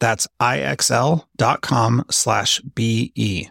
That's 0.00 0.26
ixl.com 0.40 2.04
slash 2.10 2.60
BE. 2.60 3.50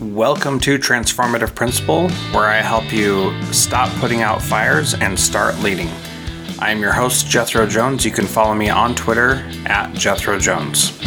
Welcome 0.00 0.60
to 0.60 0.78
Transformative 0.78 1.54
Principal, 1.54 2.08
where 2.32 2.46
I 2.46 2.62
help 2.62 2.90
you 2.92 3.34
stop 3.52 3.90
putting 4.00 4.22
out 4.22 4.40
fires 4.40 4.94
and 4.94 5.18
start 5.18 5.58
leading. 5.58 5.88
I 6.58 6.70
am 6.70 6.80
your 6.80 6.92
host, 6.92 7.26
Jethro 7.26 7.66
Jones. 7.66 8.04
You 8.04 8.10
can 8.10 8.26
follow 8.26 8.54
me 8.54 8.70
on 8.70 8.94
Twitter 8.94 9.44
at 9.66 9.92
Jethro 9.92 10.38
Jones. 10.38 10.98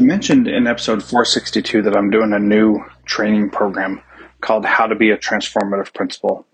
Mentioned 0.00 0.48
in 0.48 0.66
episode 0.66 1.02
462 1.02 1.82
that 1.82 1.96
I'm 1.96 2.10
doing 2.10 2.32
a 2.32 2.38
new 2.38 2.84
training 3.04 3.50
program 3.50 4.02
called 4.40 4.64
How 4.64 4.86
to 4.86 4.94
Be 4.94 5.10
a 5.10 5.16
Transformative 5.16 5.94
Principal. 5.94 6.46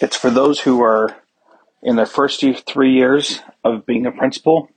It's 0.00 0.16
for 0.16 0.30
those 0.30 0.60
who 0.60 0.82
are 0.82 1.16
in 1.82 1.96
their 1.96 2.06
first 2.06 2.44
three 2.66 2.94
years 2.94 3.40
of 3.64 3.86
being 3.86 4.06
a 4.06 4.12
principal, 4.12 4.70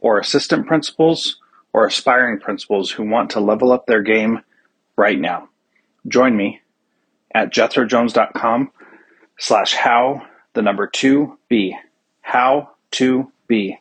or 0.00 0.18
assistant 0.18 0.66
principals, 0.66 1.38
or 1.72 1.86
aspiring 1.86 2.40
principals 2.40 2.90
who 2.90 3.08
want 3.08 3.30
to 3.30 3.40
level 3.40 3.72
up 3.72 3.86
their 3.86 4.02
game 4.02 4.40
right 4.96 5.18
now. 5.18 5.48
Join 6.08 6.36
me 6.36 6.60
at 7.34 7.52
jethrojones.com 7.52 8.70
slash 9.38 9.74
how 9.74 10.22
the 10.54 10.62
number 10.62 10.86
two 10.86 11.38
be 11.48 11.76
how 12.22 12.70
to 12.92 13.30
be. 13.46 13.78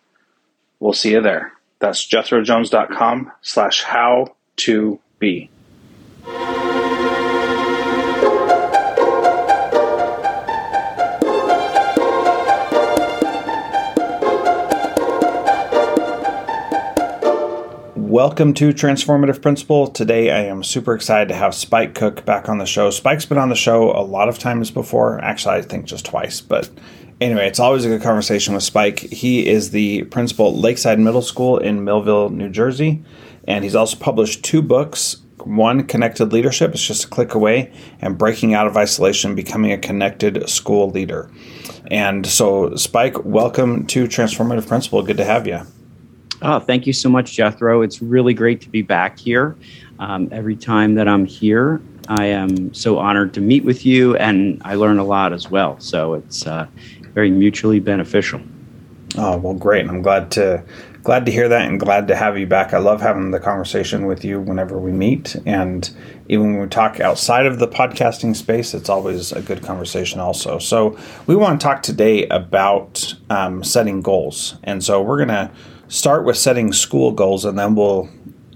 We'll 0.80 0.94
see 0.94 1.12
you 1.12 1.22
there. 1.22 1.55
That's 1.86 2.04
jethrojones.com 2.08 3.32
slash 3.44 3.84
how 3.84 4.36
to 4.56 5.00
be. 5.20 5.52
Welcome 17.96 18.56
to 18.56 18.70
Transformative 18.74 19.44
Principal. 19.44 19.86
Today 19.86 20.32
I 20.32 20.46
am 20.46 20.64
super 20.64 20.96
excited 20.96 21.28
to 21.28 21.36
have 21.36 21.54
Spike 21.54 21.94
Cook 21.94 22.26
back 22.26 22.50
on 22.50 22.58
the 22.58 22.66
show. 22.66 22.90
Spike's 22.90 23.28
been 23.28 23.38
on 23.38 23.50
the 23.50 23.56
show 23.56 23.92
a 23.92 24.02
lot 24.02 24.28
of 24.28 24.40
times 24.40 24.72
before. 24.72 25.20
Actually, 25.20 25.58
I 25.58 25.62
think 25.62 25.86
just 25.86 26.06
twice, 26.06 26.42
but 26.42 26.68
anyway, 27.22 27.48
it's 27.48 27.60
always 27.60 27.86
a 27.86 27.90
good 27.90 28.02
conversation 28.02 28.54
with 28.54 28.64
Spike. 28.64 29.00
He 29.00 29.48
is 29.48 29.72
the 29.72 30.04
principal 30.06 30.50
at 30.50 30.56
Lakeside 30.56 31.00
Middle 31.00 31.22
School 31.22 31.58
in 31.58 31.84
Millville, 31.84 32.30
New 32.30 32.50
Jersey, 32.50 33.04
and 33.48 33.64
he's 33.64 33.76
also 33.76 33.98
published 33.98 34.44
two 34.44 34.62
books. 34.62 35.18
One, 35.38 35.84
Connected 35.86 36.34
Leadership, 36.34 36.72
it's 36.72 36.86
just 36.86 37.06
a 37.06 37.08
click 37.08 37.36
away, 37.36 37.72
and 38.02 38.18
Breaking 38.18 38.56
Out 38.56 38.66
of 38.66 38.76
Isolation, 38.76 39.36
Becoming 39.36 39.72
a 39.72 39.78
Connected 39.78 40.50
School 40.50 40.90
Leader. 40.90 41.30
And 41.92 42.26
so, 42.26 42.76
Spike, 42.76 43.24
welcome 43.24 43.86
to 43.88 44.06
Transformative 44.06 44.68
Principal. 44.68 45.04
Good 45.04 45.18
to 45.18 45.26
have 45.26 45.46
you. 45.46 45.62
Oh, 46.42 46.60
thank 46.60 46.88
you 46.88 46.94
so 46.94 47.10
much, 47.10 47.34
Jethro. 47.34 47.82
It's 47.82 48.02
really 48.02 48.34
great 48.34 48.60
to 48.62 48.70
be 48.70 48.82
back 48.82 49.20
here. 49.20 49.56
Um, 50.00 50.30
every 50.32 50.56
time 50.56 50.96
that 50.96 51.08
I'm 51.08 51.26
here, 51.26 51.80
I 52.08 52.26
am 52.26 52.74
so 52.74 52.98
honored 52.98 53.34
to 53.36 53.42
meet 53.42 53.64
with 53.64 53.86
you, 53.86 54.16
and 54.18 54.62
I 54.66 54.76
learn 54.76 54.98
a 54.98 55.04
lot 55.04 55.32
as 55.32 55.50
well. 55.50 55.80
So 55.80 56.16
it's 56.16 56.46
uh, 56.48 56.68
very 57.16 57.32
mutually 57.32 57.80
beneficial. 57.80 58.42
Oh 59.18 59.38
well, 59.38 59.54
great! 59.54 59.88
I'm 59.88 60.02
glad 60.02 60.30
to 60.32 60.64
glad 61.04 61.26
to 61.26 61.32
hear 61.32 61.48
that, 61.48 61.68
and 61.68 61.80
glad 61.80 62.10
to 62.10 62.16
have 62.16 62.38
you 62.38 62.46
back. 62.46 62.74
I 62.74 62.80
love 62.80 63.00
having 63.02 63.32
the 63.32 63.40
conversation 63.40 64.06
with 64.06 64.26
you 64.26 64.42
whenever 64.42 64.78
we 64.78 64.92
meet, 64.92 65.36
and 65.46 65.90
even 66.28 66.52
when 66.52 66.62
we 66.62 66.68
talk 66.68 67.00
outside 67.00 67.46
of 67.46 67.58
the 67.58 67.68
podcasting 67.68 68.36
space, 68.36 68.74
it's 68.74 68.90
always 68.90 69.32
a 69.32 69.42
good 69.42 69.64
conversation. 69.64 70.20
Also, 70.20 70.60
so 70.60 70.98
we 71.28 71.36
want 71.36 71.60
to 71.60 71.64
talk 71.64 71.82
today 71.82 72.28
about 72.28 73.16
um, 73.30 73.64
setting 73.64 74.02
goals, 74.02 74.58
and 74.64 74.84
so 74.84 75.02
we're 75.02 75.20
gonna 75.20 75.50
start 75.88 76.26
with 76.26 76.38
setting 76.38 76.74
school 76.74 77.14
goals, 77.14 77.46
and 77.46 77.58
then 77.58 77.74
we'll 77.76 78.10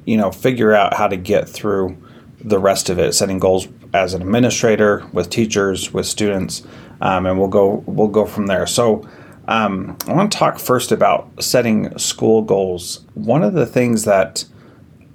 you 0.05 0.17
know 0.17 0.29
figure 0.29 0.73
out 0.73 0.93
how 0.93 1.07
to 1.07 1.15
get 1.15 1.47
through 1.47 1.95
the 2.43 2.59
rest 2.59 2.89
of 2.89 2.99
it, 2.99 3.13
setting 3.13 3.39
goals 3.39 3.69
as 3.93 4.13
an 4.13 4.21
administrator 4.21 5.07
with 5.13 5.29
teachers, 5.29 5.93
with 5.93 6.05
students 6.05 6.63
um, 7.01 7.25
and 7.25 7.39
we'll 7.39 7.47
go 7.47 7.83
we'll 7.85 8.07
go 8.07 8.25
from 8.25 8.47
there. 8.47 8.67
So. 8.67 9.07
Um, 9.47 9.97
I 10.05 10.13
want 10.13 10.31
to 10.31 10.37
talk 10.37 10.59
first 10.59 10.91
about 10.91 11.27
setting 11.41 11.97
school 11.97 12.43
goals. 12.43 13.03
One 13.15 13.41
of 13.41 13.53
the 13.53 13.65
things 13.65 14.03
that 14.03 14.45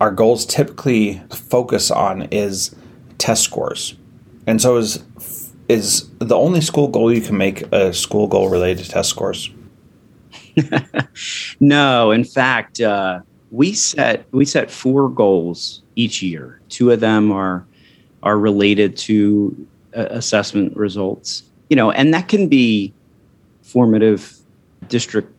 our 0.00 0.10
goals 0.10 0.44
typically 0.44 1.22
focus 1.30 1.88
on 1.88 2.22
is 2.32 2.74
test 3.18 3.44
scores, 3.44 3.94
and 4.44 4.60
so 4.60 4.76
is 4.76 5.04
is 5.68 6.10
the 6.18 6.36
only 6.36 6.60
school 6.60 6.88
goal 6.88 7.12
you 7.12 7.20
can 7.20 7.36
make 7.36 7.62
a 7.72 7.92
school 7.92 8.26
goal 8.26 8.48
related 8.48 8.84
to 8.84 8.90
test 8.90 9.10
scores. 9.10 9.50
no, 11.60 12.10
in 12.10 12.24
fact, 12.24 12.80
uh, 12.80 13.20
we 13.50 13.72
set 13.72 14.26
we 14.32 14.44
set 14.44 14.70
four 14.70 15.08
goals 15.08 15.82
each 15.96 16.22
year. 16.22 16.60
Two 16.68 16.90
of 16.90 17.00
them 17.00 17.32
are 17.32 17.66
are 18.22 18.38
related 18.38 18.96
to 18.96 19.66
uh, 19.96 20.06
assessment 20.10 20.76
results, 20.76 21.44
you 21.68 21.76
know, 21.76 21.90
and 21.90 22.12
that 22.14 22.28
can 22.28 22.48
be 22.48 22.92
formative, 23.62 24.36
district 24.88 25.32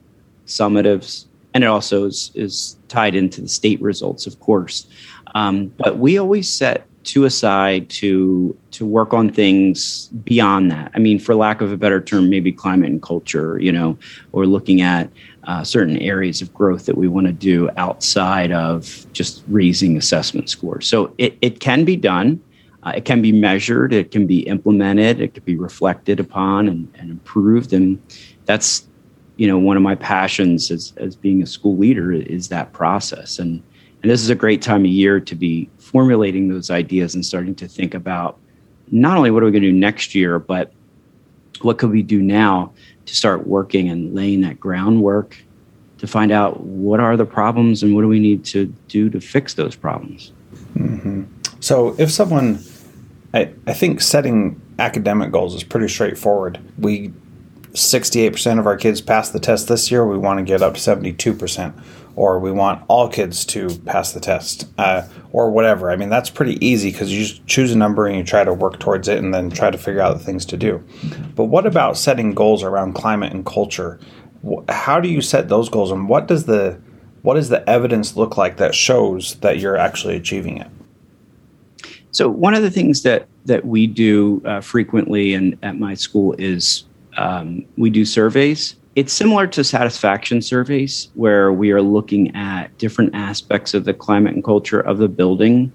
summatives, 0.46 1.26
and 1.54 1.64
it 1.64 1.68
also 1.68 2.06
is, 2.06 2.32
is 2.36 2.78
tied 2.88 3.16
into 3.16 3.42
the 3.42 3.48
state 3.48 3.82
results, 3.82 4.28
of 4.28 4.40
course. 4.40 4.88
Um, 5.36 5.68
but 5.78 5.98
we 5.98 6.18
always 6.18 6.52
set 6.52 6.88
two 7.04 7.24
aside 7.26 7.88
to 7.88 8.58
to 8.72 8.86
work 8.86 9.14
on 9.14 9.30
things 9.30 10.08
beyond 10.24 10.72
that. 10.72 10.92
I 10.96 11.00
mean, 11.00 11.20
for 11.20 11.36
lack 11.36 11.62
of 11.62 11.72
a 11.72 11.78
better 11.78 12.02
term, 12.02 12.30
maybe 12.30 12.52
climate 12.52 12.90
and 12.90 13.02
culture, 13.02 13.60
you 13.60 13.72
know, 13.72 13.98
or 14.32 14.46
looking 14.46 14.82
at 14.82 15.10
uh, 15.46 15.64
certain 15.64 15.98
areas 16.00 16.42
of 16.42 16.54
growth 16.54 16.86
that 16.88 16.98
we 16.98 17.08
want 17.08 17.28
to 17.28 17.34
do 17.34 17.70
outside 17.78 18.52
of 18.52 19.06
just 19.14 19.44
raising 19.48 19.96
assessment 19.98 20.50
scores. 20.50 20.88
So 20.88 21.14
it, 21.18 21.38
it 21.42 21.60
can 21.60 21.86
be 21.86 21.96
done. 21.96 22.42
Uh, 22.86 22.94
it 22.96 23.06
can 23.06 23.22
be 23.22 23.32
measured, 23.32 23.92
it 23.92 24.12
can 24.12 24.28
be 24.28 24.40
implemented, 24.42 25.20
it 25.20 25.34
can 25.34 25.44
be 25.44 25.56
reflected 25.56 26.20
upon 26.20 26.68
and, 26.68 26.92
and 27.00 27.10
improved. 27.10 27.74
And 27.74 28.02
that's, 28.46 28.88
you 29.38 29.48
know, 29.48 29.58
one 29.58 29.76
of 29.76 29.84
my 29.84 29.96
passions 29.96 30.70
as, 30.70 30.94
as 30.98 31.16
being 31.16 31.42
a 31.42 31.48
school 31.48 31.76
leader 31.76 32.12
is 32.12 32.50
that 32.50 32.72
process. 32.74 33.40
And, 33.40 33.64
and 34.04 34.12
this 34.12 34.22
is 34.22 34.30
a 34.30 34.36
great 34.36 34.62
time 34.62 34.82
of 34.82 34.92
year 34.92 35.20
to 35.20 35.36
be 35.36 35.70
formulating 35.80 36.48
those 36.48 36.70
ideas 36.70 37.16
and 37.16 37.26
starting 37.26 37.56
to 37.56 37.68
think 37.68 37.96
about 37.96 38.38
not 38.92 39.18
only 39.18 39.32
what 39.32 39.42
are 39.42 39.48
we 39.48 39.52
going 39.52 39.64
to 39.64 39.72
do 39.72 39.78
next 39.78 40.14
year, 40.14 40.38
but 40.38 40.72
what 41.62 41.80
could 41.80 41.90
we 41.90 42.04
do 42.04 42.22
now 42.22 42.72
to 43.06 43.16
start 43.16 43.48
working 43.48 43.90
and 43.90 44.14
laying 44.14 44.42
that 44.42 44.60
groundwork 44.60 45.38
to 45.98 46.08
find 46.08 46.32
out 46.32 46.62
what 46.62 47.00
are 47.00 47.18
the 47.18 47.26
problems 47.26 47.84
and 47.84 47.96
what 47.96 48.02
do 48.02 48.08
we 48.08 48.20
need 48.20 48.44
to 48.46 48.66
do 48.88 49.10
to 49.10 49.20
fix 49.20 49.54
those 49.54 49.76
problems. 49.76 50.34
Mm-hmm. 50.76 51.24
So, 51.60 51.96
if 51.98 52.12
someone, 52.12 52.60
I, 53.36 53.54
I 53.68 53.74
think 53.74 54.02
setting 54.02 54.62
academic 54.80 55.32
goals 55.32 55.54
is 55.54 55.64
pretty 55.64 55.90
straightforward. 55.90 56.60
We 56.78 57.14
68% 57.74 58.58
of 58.58 58.66
our 58.66 58.78
kids 58.78 59.02
pass 59.02 59.30
the 59.30 59.40
test 59.40 59.68
this 59.68 59.92
year. 59.92 60.06
We 60.06 60.18
want 60.18 60.40
to 60.40 60.46
get 60.46 60.62
up 60.62 60.76
to 60.76 60.80
72%, 60.80 61.84
or 62.16 62.40
we 62.40 62.50
want 62.50 62.86
all 62.88 63.10
kids 63.10 63.44
to 63.48 63.78
pass 63.80 64.14
the 64.14 64.22
test, 64.22 64.70
uh, 64.78 65.06
or 65.34 65.52
whatever. 65.52 65.92
I 65.92 65.98
mean, 65.98 66.08
that's 66.08 66.30
pretty 66.30 66.66
easy 66.66 66.92
because 66.92 67.12
you 67.12 67.38
choose 67.46 67.74
a 67.74 67.78
number 67.78 68.08
and 68.08 68.18
you 68.18 68.24
try 68.24 68.46
to 68.46 68.54
work 68.54 68.80
towards 68.80 69.10
it 69.10 69.18
and 69.18 69.34
then 69.34 69.50
try 69.50 69.70
to 69.70 69.78
figure 69.78 70.00
out 70.00 70.18
the 70.18 70.24
things 70.24 70.46
to 70.46 70.58
do. 70.58 70.82
But 71.36 71.46
what 71.46 71.66
about 71.66 71.98
setting 71.98 72.34
goals 72.34 72.64
around 72.64 72.94
climate 72.94 73.34
and 73.34 73.46
culture? 73.46 74.00
how 74.70 75.00
do 75.00 75.10
you 75.10 75.22
set 75.22 75.50
those 75.50 75.70
goals 75.70 75.92
and 75.92 76.08
what 76.08 76.28
does 76.28 76.46
the 76.46 76.80
what 77.24 77.34
does 77.34 77.50
the 77.50 77.68
evidence 77.68 78.16
look 78.16 78.38
like 78.38 78.58
that 78.58 78.76
shows 78.76 79.36
that 79.38 79.60
you're 79.60 79.76
actually 79.76 80.16
achieving 80.16 80.58
it 80.58 80.68
so 82.16 82.30
one 82.30 82.54
of 82.54 82.62
the 82.64 82.72
things 82.72 83.04
that 83.04 83.28
that 83.46 83.66
we 83.66 83.88
do 83.88 84.42
uh, 84.46 84.62
frequently 84.62 85.34
and 85.34 85.58
at 85.64 85.78
my 85.78 85.94
school 85.94 86.34
is 86.40 86.86
um, 87.18 87.66
we 87.78 87.90
do 87.90 88.06
surveys. 88.06 88.78
It's 88.96 89.12
similar 89.12 89.48
to 89.48 89.66
satisfaction 89.66 90.42
surveys 90.42 91.10
where 91.16 91.52
we 91.52 91.72
are 91.72 91.82
looking 91.82 92.34
at 92.34 92.76
different 92.78 93.14
aspects 93.14 93.74
of 93.74 93.84
the 93.84 93.94
climate 93.94 94.34
and 94.34 94.42
culture 94.42 94.80
of 94.80 94.98
the 94.98 95.10
building. 95.10 95.74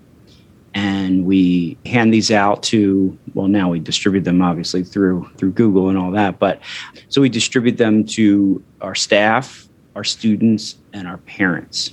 And 0.73 1.27
we 1.27 1.77
hand 1.85 2.15
these 2.15 2.31
out 2.31 2.63
to 2.65 3.19
well 3.35 3.49
now 3.49 3.69
we 3.69 3.79
distribute 3.79 4.25
them 4.25 4.41
obviously 4.41 4.83
through 4.83 5.29
through 5.37 5.51
google 5.53 5.91
and 5.91 5.99
all 5.99 6.13
that 6.13 6.39
but 6.39 6.61
so 7.09 7.21
we 7.21 7.29
distribute 7.29 7.77
them 7.77 8.05
to 8.05 8.63
our 8.81 8.95
staff 8.95 9.69
our 9.95 10.05
students 10.05 10.77
and 10.95 11.07
our 11.07 11.19
parents. 11.19 11.93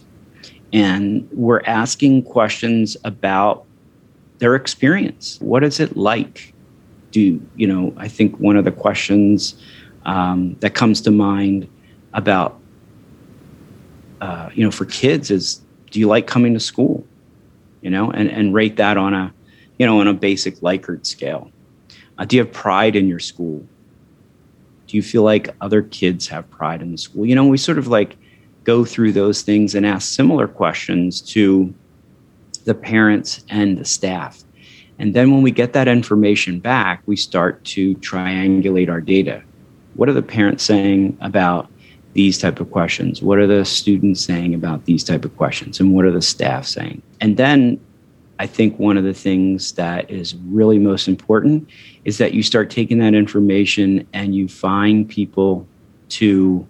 And 0.74 1.28
we're 1.32 1.64
asking 1.66 2.24
questions 2.24 2.96
about 3.04 3.67
their 4.40 4.56
experience 4.56 5.38
what 5.42 5.64
is 5.64 5.80
it 5.80 5.96
like 5.98 6.54
do 7.12 7.42
you 7.56 7.68
know 7.68 7.94
i 7.98 8.08
think 8.08 8.38
one 8.40 8.56
of 8.56 8.66
the 8.66 8.72
questions 8.72 9.56
um, 10.06 10.56
that 10.62 10.74
comes 10.74 11.02
to 11.02 11.12
mind 11.12 11.68
about 12.14 12.60
uh, 14.22 14.50
you 14.54 14.64
know 14.64 14.72
for 14.72 14.86
kids 14.86 15.30
is 15.30 15.62
do 15.92 16.00
you 16.00 16.08
like 16.08 16.28
coming 16.28 16.54
to 16.54 16.60
school 16.60 17.06
you 17.82 17.92
know, 17.92 18.12
and, 18.12 18.30
and 18.30 18.54
rate 18.54 18.76
that 18.78 18.98
on 18.98 19.14
a, 19.14 19.34
you 19.78 19.86
know, 19.86 20.00
on 20.00 20.08
a 20.08 20.14
basic 20.14 20.56
Likert 20.58 21.06
scale. 21.06 21.52
Uh, 22.18 22.26
do 22.26 22.36
you 22.36 22.44
have 22.44 22.52
pride 22.52 22.96
in 22.96 23.08
your 23.08 23.20
school? 23.20 23.66
Do 24.88 24.98
you 24.98 25.04
feel 25.04 25.24
like 25.24 25.56
other 25.62 25.84
kids 25.84 26.28
have 26.28 26.50
pride 26.50 26.82
in 26.82 26.92
the 26.92 26.98
school? 26.98 27.26
You 27.26 27.36
know, 27.36 27.46
we 27.46 27.58
sort 27.58 27.78
of 27.78 27.88
like 27.88 28.18
go 28.64 28.84
through 28.84 29.12
those 29.12 29.42
things 29.42 29.76
and 29.76 29.86
ask 29.86 30.14
similar 30.14 30.48
questions 30.48 31.22
to 31.22 31.74
the 32.68 32.76
parents 32.76 33.44
and 33.50 33.78
the 33.78 33.86
staff. 33.86 34.44
And 35.00 35.14
then 35.14 35.32
when 35.32 35.42
we 35.42 35.52
get 35.52 35.74
that 35.74 35.88
information 35.88 36.60
back, 36.60 37.02
we 37.06 37.16
start 37.16 37.64
to 37.66 37.96
triangulate 37.96 38.90
our 38.90 39.02
data. 39.02 39.42
What 39.96 40.10
are 40.10 40.14
the 40.14 40.22
parents 40.22 40.64
saying 40.64 41.18
about 41.22 41.70
these 42.14 42.40
type 42.40 42.60
of 42.60 42.72
questions 42.72 43.22
what 43.22 43.38
are 43.38 43.46
the 43.46 43.64
students 43.64 44.22
saying 44.22 44.56
about 44.56 44.84
these 44.86 45.04
type 45.04 45.24
of 45.24 45.38
questions 45.38 45.80
and 45.80 45.94
what 45.94 46.04
are 46.04 46.12
the 46.12 46.22
staff 46.22 46.66
saying 46.66 47.00
and 47.22 47.38
then 47.38 47.80
i 48.40 48.48
think 48.48 48.80
one 48.80 48.98
of 48.98 49.04
the 49.04 49.14
things 49.14 49.74
that 49.74 50.10
is 50.10 50.34
really 50.48 50.80
most 50.80 51.08
important 51.08 51.70
is 52.06 52.18
that 52.18 52.34
you 52.34 52.42
start 52.42 52.72
taking 52.72 52.98
that 52.98 53.14
information 53.14 54.08
and 54.14 54.34
you 54.34 54.48
find 54.48 55.08
people 55.08 55.68
to 56.10 56.66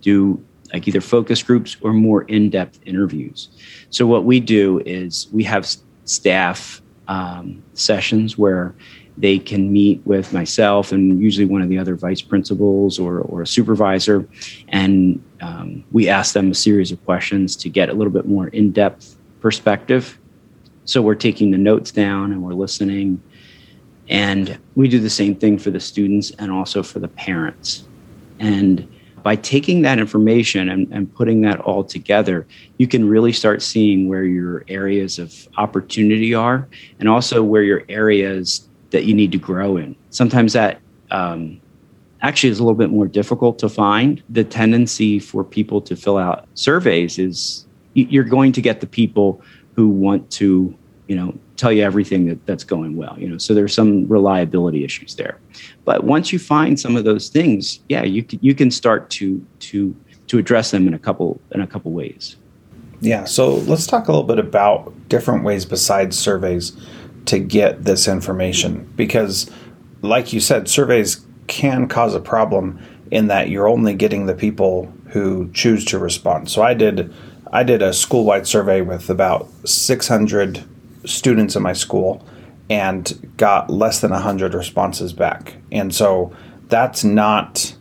do 0.00 0.44
like 0.72 0.86
either 0.86 1.00
focus 1.00 1.42
groups 1.42 1.76
or 1.80 1.92
more 1.92 2.22
in-depth 2.22 2.80
interviews 2.86 3.48
so 3.90 4.06
what 4.06 4.24
we 4.24 4.40
do 4.40 4.80
is 4.86 5.28
we 5.32 5.44
have 5.44 5.68
staff 6.04 6.82
um, 7.08 7.62
sessions 7.74 8.38
where 8.38 8.74
they 9.20 9.38
can 9.38 9.72
meet 9.72 10.00
with 10.06 10.32
myself 10.32 10.92
and 10.92 11.20
usually 11.20 11.44
one 11.44 11.60
of 11.60 11.68
the 11.68 11.78
other 11.78 11.94
vice 11.94 12.22
principals 12.22 12.98
or, 12.98 13.20
or 13.20 13.42
a 13.42 13.46
supervisor. 13.46 14.26
And 14.68 15.22
um, 15.40 15.84
we 15.92 16.08
ask 16.08 16.32
them 16.32 16.50
a 16.50 16.54
series 16.54 16.90
of 16.90 17.04
questions 17.04 17.54
to 17.56 17.68
get 17.68 17.90
a 17.90 17.92
little 17.92 18.12
bit 18.12 18.26
more 18.26 18.48
in 18.48 18.72
depth 18.72 19.16
perspective. 19.40 20.18
So 20.86 21.02
we're 21.02 21.14
taking 21.16 21.50
the 21.50 21.58
notes 21.58 21.90
down 21.90 22.32
and 22.32 22.42
we're 22.42 22.54
listening. 22.54 23.22
And 24.08 24.58
we 24.74 24.88
do 24.88 24.98
the 24.98 25.10
same 25.10 25.36
thing 25.36 25.58
for 25.58 25.70
the 25.70 25.80
students 25.80 26.30
and 26.32 26.50
also 26.50 26.82
for 26.82 26.98
the 26.98 27.08
parents. 27.08 27.84
And 28.38 28.88
by 29.22 29.36
taking 29.36 29.82
that 29.82 29.98
information 29.98 30.68
and, 30.68 30.90
and 30.92 31.12
putting 31.14 31.42
that 31.42 31.60
all 31.60 31.84
together, 31.84 32.46
you 32.78 32.86
can 32.86 33.08
really 33.08 33.32
start 33.32 33.62
seeing 33.62 34.08
where 34.08 34.24
your 34.24 34.64
areas 34.68 35.18
of 35.18 35.48
opportunity 35.56 36.34
are 36.34 36.68
and 36.98 37.08
also 37.08 37.42
where 37.42 37.62
your 37.62 37.82
areas 37.88 38.68
that 38.90 39.04
you 39.04 39.14
need 39.14 39.32
to 39.32 39.38
grow 39.38 39.76
in. 39.76 39.94
Sometimes 40.10 40.52
that 40.52 40.80
um, 41.10 41.60
actually 42.22 42.50
is 42.50 42.58
a 42.58 42.62
little 42.62 42.78
bit 42.78 42.90
more 42.90 43.06
difficult 43.06 43.58
to 43.60 43.68
find. 43.68 44.22
The 44.28 44.44
tendency 44.44 45.18
for 45.18 45.44
people 45.44 45.80
to 45.82 45.96
fill 45.96 46.18
out 46.18 46.48
surveys 46.54 47.18
is 47.18 47.66
you're 47.94 48.24
going 48.24 48.52
to 48.52 48.60
get 48.60 48.80
the 48.80 48.86
people 48.86 49.42
who 49.74 49.88
want 49.88 50.30
to, 50.32 50.76
you 51.10 51.16
know, 51.16 51.36
tell 51.56 51.72
you 51.72 51.82
everything 51.82 52.26
that, 52.26 52.46
that's 52.46 52.62
going 52.62 52.96
well. 52.96 53.16
You 53.18 53.30
know, 53.30 53.36
so 53.36 53.52
there's 53.52 53.74
some 53.74 54.06
reliability 54.06 54.84
issues 54.84 55.16
there. 55.16 55.40
But 55.84 56.04
once 56.04 56.32
you 56.32 56.38
find 56.38 56.78
some 56.78 56.94
of 56.94 57.02
those 57.02 57.28
things, 57.28 57.80
yeah, 57.88 58.04
you 58.04 58.22
can, 58.22 58.38
you 58.40 58.54
can 58.54 58.70
start 58.70 59.10
to 59.10 59.44
to 59.58 59.96
to 60.28 60.38
address 60.38 60.70
them 60.70 60.86
in 60.86 60.94
a 60.94 61.00
couple 61.00 61.40
in 61.50 61.62
a 61.62 61.66
couple 61.66 61.90
ways. 61.90 62.36
Yeah. 63.00 63.24
So 63.24 63.56
let's 63.56 63.88
talk 63.88 64.06
a 64.06 64.12
little 64.12 64.26
bit 64.26 64.38
about 64.38 65.08
different 65.08 65.42
ways 65.42 65.64
besides 65.64 66.16
surveys 66.16 66.76
to 67.24 67.40
get 67.40 67.84
this 67.84 68.06
information 68.06 68.88
because, 68.94 69.50
like 70.02 70.32
you 70.32 70.38
said, 70.38 70.68
surveys 70.68 71.26
can 71.48 71.88
cause 71.88 72.14
a 72.14 72.20
problem 72.20 72.78
in 73.10 73.26
that 73.26 73.48
you're 73.48 73.66
only 73.66 73.94
getting 73.94 74.26
the 74.26 74.34
people 74.34 74.92
who 75.08 75.50
choose 75.54 75.84
to 75.86 75.98
respond. 75.98 76.48
So 76.48 76.62
I 76.62 76.72
did 76.74 77.12
I 77.52 77.64
did 77.64 77.82
a 77.82 77.92
school-wide 77.92 78.46
survey 78.46 78.80
with 78.80 79.10
about 79.10 79.48
600 79.64 80.64
students 81.04 81.56
in 81.56 81.62
my 81.62 81.72
school 81.72 82.24
and 82.68 83.32
got 83.36 83.68
less 83.70 84.00
than 84.00 84.10
100 84.12 84.54
responses 84.54 85.12
back. 85.12 85.56
And 85.72 85.94
so 85.94 86.34
that's 86.68 87.02
not 87.04 87.74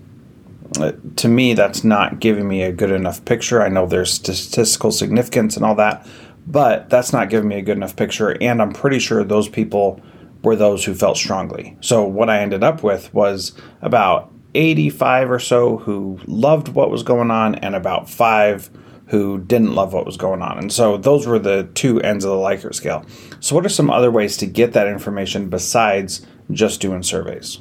uh, 0.80 0.92
to 1.16 1.28
me 1.28 1.54
that's 1.54 1.84
not 1.84 2.20
giving 2.20 2.48
me 2.48 2.62
a 2.62 2.72
good 2.72 2.92
enough 2.92 3.26
picture. 3.26 3.62
I 3.62 3.70
know 3.70 3.88
there's 3.88 4.14
statistical 4.14 4.92
significance 4.92 5.56
and 5.56 5.66
all 5.66 5.76
that, 5.76 6.08
but 6.46 6.90
that's 6.90 7.12
not 7.12 7.30
giving 7.30 7.50
me 7.50 7.58
a 7.58 7.62
good 7.62 7.78
enough 7.78 7.96
picture. 7.96 8.38
And 8.42 8.62
I'm 8.62 8.72
pretty 8.72 9.00
sure 9.00 9.24
those 9.24 9.50
people 9.50 10.00
were 10.44 10.56
those 10.56 10.86
who 10.86 10.94
felt 10.94 11.18
strongly. 11.18 11.76
So 11.82 12.04
what 12.04 12.30
I 12.30 12.40
ended 12.40 12.64
up 12.64 12.84
with 12.84 13.14
was 13.14 13.54
about 13.82 14.32
85 14.56 15.32
or 15.32 15.40
so 15.40 15.78
who 15.78 16.20
loved 16.26 16.70
what 16.70 16.90
was 16.90 17.04
going 17.04 17.32
on, 17.32 17.56
and 17.56 17.76
about 17.76 18.10
five 18.10 18.70
who 19.10 19.40
didn't 19.40 19.74
love 19.74 19.92
what 19.94 20.06
was 20.06 20.18
going 20.18 20.42
on. 20.42 20.58
And 20.58 20.72
so 20.72 20.98
those 20.98 21.26
were 21.26 21.40
the 21.40 21.70
two 21.74 22.00
ends 22.02 22.24
of 22.24 22.32
the 22.32 22.38
Likert 22.38 22.76
scale. 22.76 23.06
So, 23.40 23.56
what 23.56 23.66
are 23.66 23.70
some 23.70 23.90
other 23.90 24.12
ways 24.12 24.38
to 24.38 24.46
get 24.46 24.74
that 24.74 24.88
information 24.88 25.50
besides 25.50 26.26
just 26.52 26.80
doing 26.80 27.04
surveys? 27.04 27.60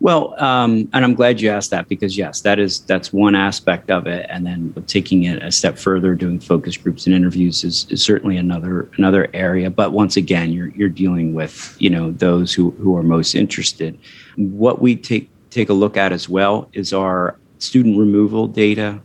Well, 0.00 0.34
um, 0.42 0.88
and 0.92 1.04
I'm 1.04 1.14
glad 1.14 1.40
you 1.40 1.48
asked 1.48 1.70
that 1.70 1.88
because 1.88 2.18
yes, 2.18 2.42
that 2.42 2.58
is 2.58 2.80
that's 2.80 3.12
one 3.12 3.34
aspect 3.34 3.90
of 3.90 4.06
it, 4.06 4.26
and 4.28 4.44
then 4.44 4.74
taking 4.86 5.24
it 5.24 5.42
a 5.42 5.50
step 5.50 5.78
further, 5.78 6.14
doing 6.14 6.40
focus 6.40 6.76
groups 6.76 7.06
and 7.06 7.14
interviews 7.14 7.64
is, 7.64 7.86
is 7.90 8.04
certainly 8.04 8.36
another 8.36 8.90
another 8.98 9.28
area. 9.32 9.70
But 9.70 9.92
once 9.92 10.16
again, 10.16 10.52
you're 10.52 10.68
you're 10.68 10.90
dealing 10.90 11.32
with 11.32 11.74
you 11.78 11.88
know 11.88 12.10
those 12.10 12.52
who 12.52 12.72
who 12.72 12.96
are 12.96 13.02
most 13.02 13.34
interested. 13.34 13.98
What 14.36 14.82
we 14.82 14.94
take 14.94 15.30
take 15.50 15.70
a 15.70 15.74
look 15.74 15.96
at 15.96 16.12
as 16.12 16.28
well 16.28 16.68
is 16.74 16.92
our 16.92 17.38
student 17.58 17.98
removal 17.98 18.46
data, 18.46 19.00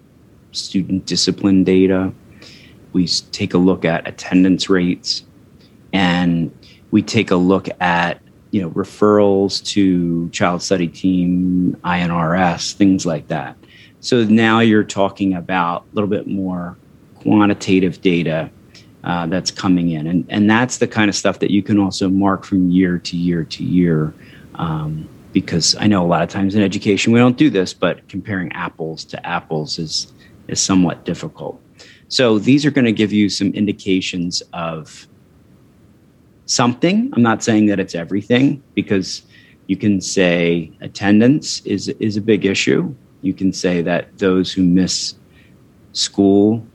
student 0.52 1.06
discipline 1.06 1.64
data. 1.64 2.14
We 2.94 3.08
take 3.08 3.54
a 3.54 3.58
look 3.58 3.86
at 3.86 4.08
attendance 4.08 4.70
rates, 4.70 5.24
and 5.94 6.52
we 6.92 7.02
take 7.02 7.32
a 7.32 7.36
look 7.36 7.70
at 7.80 8.22
you 8.52 8.62
know 8.62 8.72
referrals 8.72 9.64
to 9.74 10.30
child 10.30 10.64
study 10.64 10.88
team 10.88 11.78
I&RS 11.84 12.74
things 12.74 13.06
like 13.06 13.28
that 13.28 13.56
so 14.00 14.24
now 14.24 14.60
you're 14.60 14.84
talking 14.84 15.34
about 15.34 15.86
a 15.92 15.96
little 15.96 16.10
bit 16.10 16.28
more 16.28 16.78
quantitative 17.16 18.02
data 18.02 18.50
uh, 19.04 19.26
that's 19.28 19.52
coming 19.52 19.92
in. 19.92 20.08
And, 20.08 20.26
and 20.30 20.50
that's 20.50 20.78
the 20.78 20.88
kind 20.88 21.10
of 21.10 21.16
stuff 21.16 21.40
that 21.40 21.52
you 21.52 21.62
can 21.62 21.80
also 21.80 22.10
mark 22.10 22.46
from 22.46 22.70
year 22.70 22.98
to 23.00 23.18
year 23.18 23.44
to 23.44 23.64
year. 23.64 24.14
Um, 24.56 25.08
because 25.32 25.76
I 25.80 25.86
know 25.88 26.04
a 26.04 26.08
lot 26.08 26.24
of 26.24 26.30
times 26.30 26.56
in 26.56 26.64
education 26.64 27.14
we 27.14 27.20
don't 27.20 27.38
do 27.38 27.50
this, 27.50 27.74
but 27.74 28.08
comparing 28.10 28.52
apples 28.54 29.06
to 29.06 29.26
apples 29.28 29.78
is, 29.78 30.12
is 30.50 30.60
somewhat 30.60 31.06
difficult. 31.06 31.62
So 32.08 32.40
these 32.40 32.66
are 32.66 32.72
going 32.72 32.86
to 32.86 32.92
give 32.92 33.14
you 33.14 33.30
some 33.30 33.54
indications 33.54 34.42
of 34.54 35.08
something. 36.46 37.12
I'm 37.14 37.22
not 37.22 37.44
saying 37.44 37.68
that 37.68 37.80
it's 37.80 37.94
everything 37.94 38.64
because 38.74 39.22
you 39.68 39.78
can 39.78 40.02
say 40.02 40.72
attendance 40.82 41.62
is 41.66 41.90
is 42.00 42.18
a 42.18 42.22
big 42.22 42.46
issue. 42.46 42.94
You 43.22 43.34
can 43.34 43.54
say 43.54 43.84
that 43.84 44.18
those 44.18 44.52
who 44.52 44.64
miss 44.64 45.14
school 45.94 46.66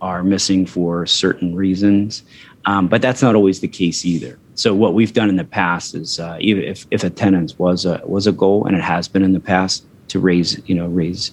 are 0.00 0.22
missing 0.24 0.66
for 0.66 1.06
certain 1.06 1.54
reasons, 1.54 2.24
um, 2.64 2.88
but 2.88 3.02
that's 3.02 3.22
not 3.22 3.34
always 3.36 3.60
the 3.60 3.68
case 3.68 4.04
either. 4.04 4.38
So 4.54 4.74
what 4.74 4.94
we've 4.94 5.12
done 5.12 5.28
in 5.28 5.36
the 5.36 5.44
past 5.44 5.94
is, 5.94 6.18
uh, 6.18 6.36
even 6.40 6.64
if, 6.64 6.86
if 6.90 7.04
attendance 7.04 7.58
was 7.58 7.84
a 7.84 8.02
was 8.04 8.26
a 8.26 8.32
goal, 8.32 8.66
and 8.66 8.76
it 8.76 8.82
has 8.82 9.06
been 9.06 9.22
in 9.22 9.32
the 9.32 9.40
past 9.40 9.86
to 10.08 10.18
raise 10.18 10.60
you 10.66 10.74
know 10.74 10.88
raise 10.88 11.30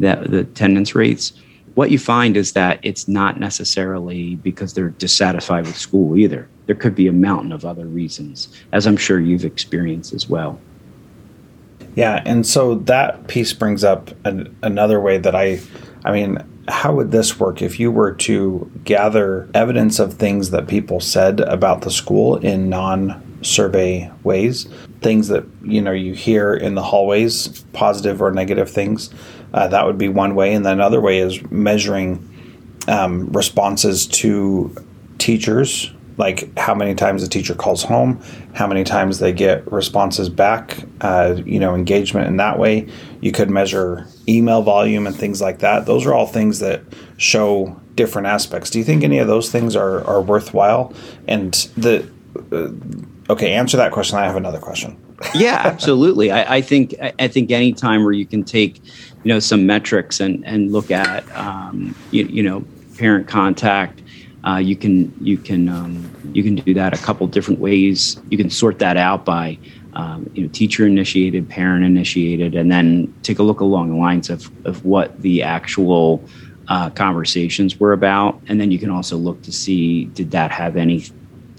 that 0.00 0.30
the 0.30 0.40
attendance 0.40 0.94
rates, 0.94 1.32
what 1.74 1.90
you 1.90 1.98
find 1.98 2.36
is 2.36 2.52
that 2.52 2.78
it's 2.82 3.08
not 3.08 3.40
necessarily 3.40 4.36
because 4.36 4.74
they're 4.74 4.90
dissatisfied 4.90 5.66
with 5.66 5.76
school 5.76 6.16
either. 6.16 6.48
There 6.66 6.74
could 6.74 6.94
be 6.94 7.08
a 7.08 7.12
mountain 7.12 7.52
of 7.52 7.64
other 7.64 7.86
reasons, 7.86 8.48
as 8.72 8.86
I'm 8.86 8.96
sure 8.96 9.20
you've 9.20 9.44
experienced 9.44 10.14
as 10.14 10.28
well. 10.28 10.60
Yeah, 11.96 12.22
and 12.24 12.46
so 12.46 12.76
that 12.76 13.28
piece 13.28 13.52
brings 13.52 13.84
up 13.84 14.10
an, 14.26 14.56
another 14.62 15.00
way 15.00 15.18
that 15.18 15.34
I, 15.34 15.60
I 16.04 16.12
mean, 16.12 16.38
how 16.68 16.94
would 16.94 17.10
this 17.10 17.38
work 17.38 17.62
if 17.62 17.78
you 17.78 17.90
were 17.90 18.12
to 18.12 18.70
gather 18.84 19.48
evidence 19.54 19.98
of 19.98 20.14
things 20.14 20.50
that 20.50 20.66
people 20.66 21.00
said 21.00 21.40
about 21.40 21.82
the 21.82 21.90
school 21.90 22.36
in 22.36 22.68
non-survey 22.68 24.10
ways, 24.22 24.66
things 25.02 25.28
that 25.28 25.44
you 25.62 25.80
know 25.80 25.92
you 25.92 26.14
hear 26.14 26.54
in 26.54 26.74
the 26.74 26.82
hallways, 26.82 27.62
positive 27.72 28.22
or 28.22 28.30
negative 28.30 28.70
things? 28.70 29.10
Uh, 29.54 29.68
that 29.68 29.86
would 29.86 29.96
be 29.96 30.08
one 30.08 30.34
way, 30.34 30.52
and 30.52 30.66
then 30.66 30.72
another 30.72 31.00
way 31.00 31.18
is 31.18 31.40
measuring 31.50 32.28
um, 32.88 33.32
responses 33.32 34.06
to 34.06 34.74
teachers 35.18 35.90
like 36.16 36.56
how 36.56 36.74
many 36.74 36.94
times 36.94 37.22
a 37.22 37.28
teacher 37.28 37.54
calls 37.54 37.82
home, 37.82 38.22
how 38.54 38.66
many 38.66 38.84
times 38.84 39.18
they 39.18 39.32
get 39.32 39.70
responses 39.70 40.28
back, 40.28 40.84
uh, 41.00 41.36
you 41.44 41.58
know, 41.58 41.74
engagement 41.74 42.26
in 42.28 42.36
that 42.36 42.58
way. 42.58 42.88
You 43.20 43.32
could 43.32 43.50
measure 43.50 44.06
email 44.28 44.62
volume 44.62 45.06
and 45.06 45.16
things 45.16 45.40
like 45.40 45.58
that. 45.60 45.86
Those 45.86 46.06
are 46.06 46.14
all 46.14 46.26
things 46.26 46.60
that 46.60 46.82
show 47.16 47.80
different 47.94 48.28
aspects. 48.28 48.70
Do 48.70 48.78
you 48.78 48.84
think 48.84 49.02
any 49.02 49.18
of 49.18 49.26
those 49.26 49.50
things 49.50 49.74
are, 49.74 50.04
are 50.04 50.20
worthwhile? 50.20 50.92
And 51.26 51.52
the 51.76 52.08
uh, 52.52 53.32
okay, 53.32 53.52
answer 53.52 53.76
that 53.76 53.92
question. 53.92 54.18
I 54.18 54.24
have 54.24 54.36
another 54.36 54.60
question. 54.60 54.96
Yeah, 55.34 55.62
absolutely. 55.64 56.30
I, 56.30 56.56
I 56.56 56.60
think 56.60 56.94
I 57.00 57.28
think 57.28 57.50
any 57.50 57.72
time 57.72 58.04
where 58.04 58.12
you 58.12 58.26
can 58.26 58.44
take, 58.44 58.82
you 59.22 59.28
know, 59.28 59.38
some 59.38 59.66
metrics 59.66 60.20
and 60.20 60.44
and 60.46 60.72
look 60.72 60.90
at, 60.90 61.24
um, 61.36 61.94
you, 62.10 62.24
you 62.24 62.42
know, 62.42 62.64
parent 62.96 63.28
contact 63.28 64.00
uh, 64.46 64.58
you 64.58 64.76
can 64.76 65.12
you 65.20 65.38
can 65.38 65.68
um, 65.68 66.10
you 66.34 66.42
can 66.42 66.54
do 66.54 66.74
that 66.74 66.92
a 66.92 67.02
couple 67.02 67.26
different 67.26 67.60
ways. 67.60 68.20
You 68.28 68.36
can 68.36 68.50
sort 68.50 68.78
that 68.80 68.96
out 68.96 69.24
by 69.24 69.58
um, 69.94 70.28
you 70.34 70.42
know 70.42 70.48
teacher 70.52 70.86
initiated, 70.86 71.48
parent 71.48 71.84
initiated, 71.84 72.54
and 72.54 72.70
then 72.70 73.12
take 73.22 73.38
a 73.38 73.42
look 73.42 73.60
along 73.60 73.90
the 73.90 73.96
lines 73.96 74.28
of 74.28 74.50
of 74.66 74.84
what 74.84 75.22
the 75.22 75.42
actual 75.42 76.22
uh, 76.68 76.90
conversations 76.90 77.80
were 77.80 77.92
about, 77.92 78.38
and 78.46 78.60
then 78.60 78.70
you 78.70 78.78
can 78.78 78.90
also 78.90 79.16
look 79.16 79.40
to 79.42 79.52
see 79.52 80.04
did 80.06 80.30
that 80.32 80.50
have 80.50 80.76
any 80.76 81.04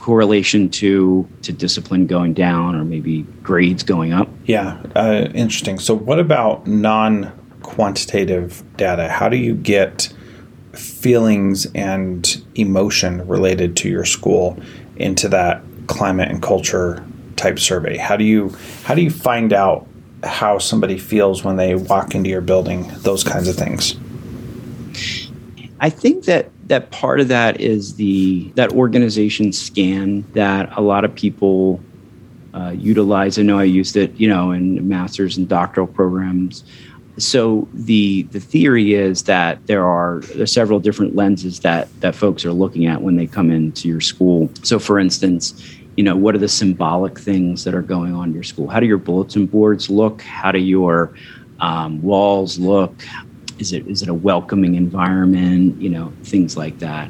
correlation 0.05 0.69
to 0.69 1.27
to 1.41 1.51
discipline 1.51 2.05
going 2.05 2.31
down 2.31 2.75
or 2.75 2.83
maybe 2.85 3.23
grades 3.41 3.81
going 3.81 4.13
up. 4.13 4.29
Yeah, 4.45 4.79
uh, 4.95 5.29
interesting. 5.33 5.79
So 5.79 5.95
what 5.95 6.19
about 6.19 6.67
non 6.67 7.31
quantitative 7.63 8.63
data? 8.77 9.09
How 9.09 9.29
do 9.29 9.37
you 9.37 9.55
get 9.55 10.13
feelings 10.73 11.65
and 11.73 12.43
emotion 12.53 13.27
related 13.27 13.75
to 13.77 13.89
your 13.89 14.05
school 14.05 14.59
into 14.97 15.27
that 15.29 15.63
climate 15.87 16.29
and 16.29 16.39
culture 16.39 17.03
type 17.35 17.57
survey? 17.57 17.97
How 17.97 18.15
do 18.15 18.25
you 18.25 18.55
how 18.83 18.93
do 18.93 19.01
you 19.01 19.09
find 19.09 19.53
out 19.53 19.87
how 20.23 20.59
somebody 20.59 20.99
feels 20.99 21.43
when 21.43 21.55
they 21.55 21.73
walk 21.73 22.13
into 22.13 22.29
your 22.29 22.41
building? 22.41 22.91
Those 22.97 23.23
kinds 23.23 23.47
of 23.47 23.55
things. 23.55 23.95
I 25.79 25.89
think 25.89 26.25
that 26.25 26.51
that 26.65 26.91
part 26.91 27.19
of 27.19 27.27
that 27.27 27.61
is 27.61 27.95
the 27.95 28.51
that 28.55 28.71
organization 28.73 29.51
scan 29.51 30.25
that 30.33 30.75
a 30.77 30.81
lot 30.81 31.05
of 31.05 31.13
people 31.13 31.79
uh, 32.53 32.73
utilize. 32.75 33.37
I 33.37 33.43
know 33.43 33.59
I 33.59 33.63
used 33.63 33.95
it, 33.95 34.13
you 34.15 34.27
know, 34.27 34.51
in 34.51 34.87
masters 34.87 35.37
and 35.37 35.47
doctoral 35.47 35.87
programs 35.87 36.63
so 37.17 37.67
the 37.73 38.23
the 38.23 38.39
theory 38.39 38.93
is 38.93 39.23
that 39.23 39.65
there 39.67 39.85
are 39.85 40.19
there's 40.35 40.51
several 40.51 40.79
different 40.79 41.15
lenses 41.15 41.61
that 41.61 41.87
that 42.01 42.15
folks 42.15 42.45
are 42.45 42.51
looking 42.51 42.87
at 42.87 43.01
when 43.01 43.15
they 43.15 43.27
come 43.27 43.51
into 43.51 43.87
your 43.87 44.01
school. 44.01 44.49
So 44.63 44.79
for 44.79 44.99
instance, 44.99 45.77
you 45.95 46.03
know, 46.03 46.15
what 46.15 46.35
are 46.35 46.39
the 46.39 46.49
symbolic 46.49 47.17
things 47.17 47.63
that 47.63 47.73
are 47.73 47.81
going 47.81 48.13
on 48.13 48.29
in 48.29 48.33
your 48.33 48.43
school? 48.43 48.67
How 48.67 48.79
do 48.79 48.85
your 48.85 48.97
bulletin 48.97 49.45
boards 49.45 49.89
look? 49.89 50.21
How 50.21 50.51
do 50.51 50.59
your 50.59 51.13
um, 51.59 52.01
walls 52.01 52.59
look? 52.59 52.93
Is 53.59 53.73
it 53.73 53.87
is 53.87 54.01
it 54.01 54.09
a 54.09 54.13
welcoming 54.13 54.75
environment? 54.75 55.81
You 55.81 55.89
know, 55.89 56.13
things 56.23 56.57
like 56.57 56.79
that. 56.79 57.09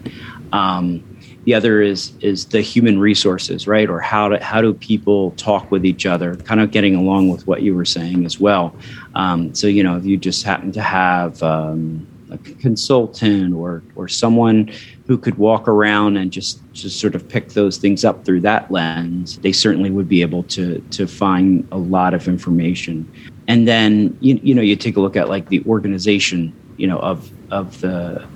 Um, 0.51 1.03
the 1.45 1.53
other 1.53 1.81
is 1.81 2.13
is 2.21 2.45
the 2.45 2.61
human 2.61 2.99
resources, 2.99 3.67
right? 3.67 3.89
Or 3.89 3.99
how 3.99 4.29
do 4.29 4.37
how 4.37 4.61
do 4.61 4.73
people 4.73 5.31
talk 5.31 5.71
with 5.71 5.85
each 5.85 6.05
other? 6.05 6.35
Kind 6.35 6.59
of 6.59 6.71
getting 6.71 6.95
along 6.95 7.29
with 7.29 7.45
what 7.47 7.61
you 7.61 7.75
were 7.75 7.85
saying 7.85 8.25
as 8.25 8.39
well. 8.39 8.75
Um, 9.13 9.53
so 9.53 9.67
you 9.67 9.83
know, 9.83 9.95
if 9.97 10.05
you 10.05 10.17
just 10.17 10.43
happen 10.43 10.71
to 10.73 10.81
have 10.81 11.41
um, 11.43 12.07
a 12.31 12.37
consultant 12.37 13.53
or 13.53 13.83
or 13.95 14.07
someone 14.07 14.71
who 15.07 15.17
could 15.17 15.37
walk 15.37 15.67
around 15.67 16.17
and 16.17 16.31
just 16.31 16.61
just 16.73 16.99
sort 16.99 17.13
of 17.13 17.27
pick 17.29 17.49
those 17.49 17.77
things 17.77 18.03
up 18.03 18.25
through 18.25 18.41
that 18.41 18.71
lens, 18.71 19.37
they 19.39 19.51
certainly 19.51 19.91
would 19.91 20.09
be 20.09 20.21
able 20.21 20.43
to 20.43 20.79
to 20.91 21.07
find 21.07 21.67
a 21.71 21.77
lot 21.77 22.13
of 22.13 22.27
information. 22.27 23.09
And 23.47 23.67
then 23.67 24.17
you 24.21 24.39
you 24.41 24.55
know 24.55 24.61
you 24.61 24.75
take 24.75 24.97
a 24.97 24.99
look 24.99 25.15
at 25.15 25.29
like 25.29 25.49
the 25.49 25.63
organization, 25.65 26.53
you 26.77 26.87
know, 26.87 26.99
of 26.99 27.29
of 27.51 27.79
the 27.81 28.27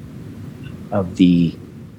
of 0.92 1.16
the 1.18 1.56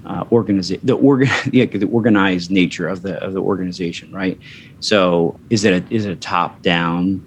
uh, 0.07 0.25
organization, 0.33 0.85
the 0.85 0.97
organ, 0.97 1.29
yeah, 1.52 1.64
the 1.67 1.87
organized 1.87 2.50
nature 2.50 2.88
of 2.88 3.02
the 3.02 3.23
of 3.23 3.33
the 3.33 3.40
organization, 3.40 4.12
right? 4.12 4.38
So, 4.81 5.38
is 5.50 5.64
it 5.64 5.73
a, 5.73 5.95
is 5.95 6.07
it 6.07 6.12
a 6.12 6.17
top 6.17 6.62
down, 6.62 7.25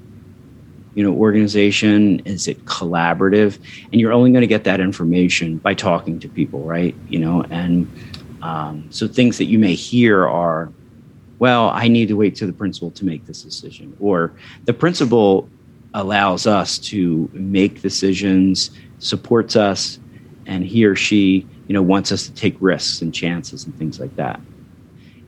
you 0.95 1.03
know, 1.03 1.13
organization? 1.13 2.19
Is 2.25 2.47
it 2.47 2.65
collaborative? 2.65 3.59
And 3.91 4.01
you're 4.01 4.13
only 4.13 4.31
going 4.31 4.41
to 4.41 4.47
get 4.47 4.63
that 4.65 4.79
information 4.79 5.57
by 5.57 5.73
talking 5.73 6.19
to 6.19 6.27
people, 6.27 6.63
right? 6.63 6.95
You 7.09 7.19
know, 7.19 7.43
and 7.49 7.89
um, 8.41 8.87
so 8.89 9.07
things 9.07 9.37
that 9.37 9.45
you 9.45 9.59
may 9.59 9.75
hear 9.75 10.27
are, 10.27 10.71
well, 11.39 11.69
I 11.69 11.87
need 11.87 12.09
to 12.09 12.15
wait 12.15 12.35
to 12.37 12.45
the 12.45 12.53
principal 12.53 12.91
to 12.91 13.05
make 13.05 13.25
this 13.25 13.43
decision, 13.43 13.95
or 13.99 14.33
the 14.65 14.73
principal 14.73 15.47
allows 15.93 16.47
us 16.47 16.77
to 16.79 17.29
make 17.33 17.81
decisions, 17.81 18.71
supports 18.99 19.55
us, 19.55 19.99
and 20.45 20.63
he 20.63 20.85
or 20.85 20.95
she 20.95 21.47
you 21.67 21.73
know 21.73 21.81
wants 21.81 22.11
us 22.11 22.27
to 22.27 22.33
take 22.33 22.55
risks 22.59 23.01
and 23.01 23.13
chances 23.13 23.65
and 23.65 23.77
things 23.77 23.99
like 23.99 24.15
that. 24.15 24.39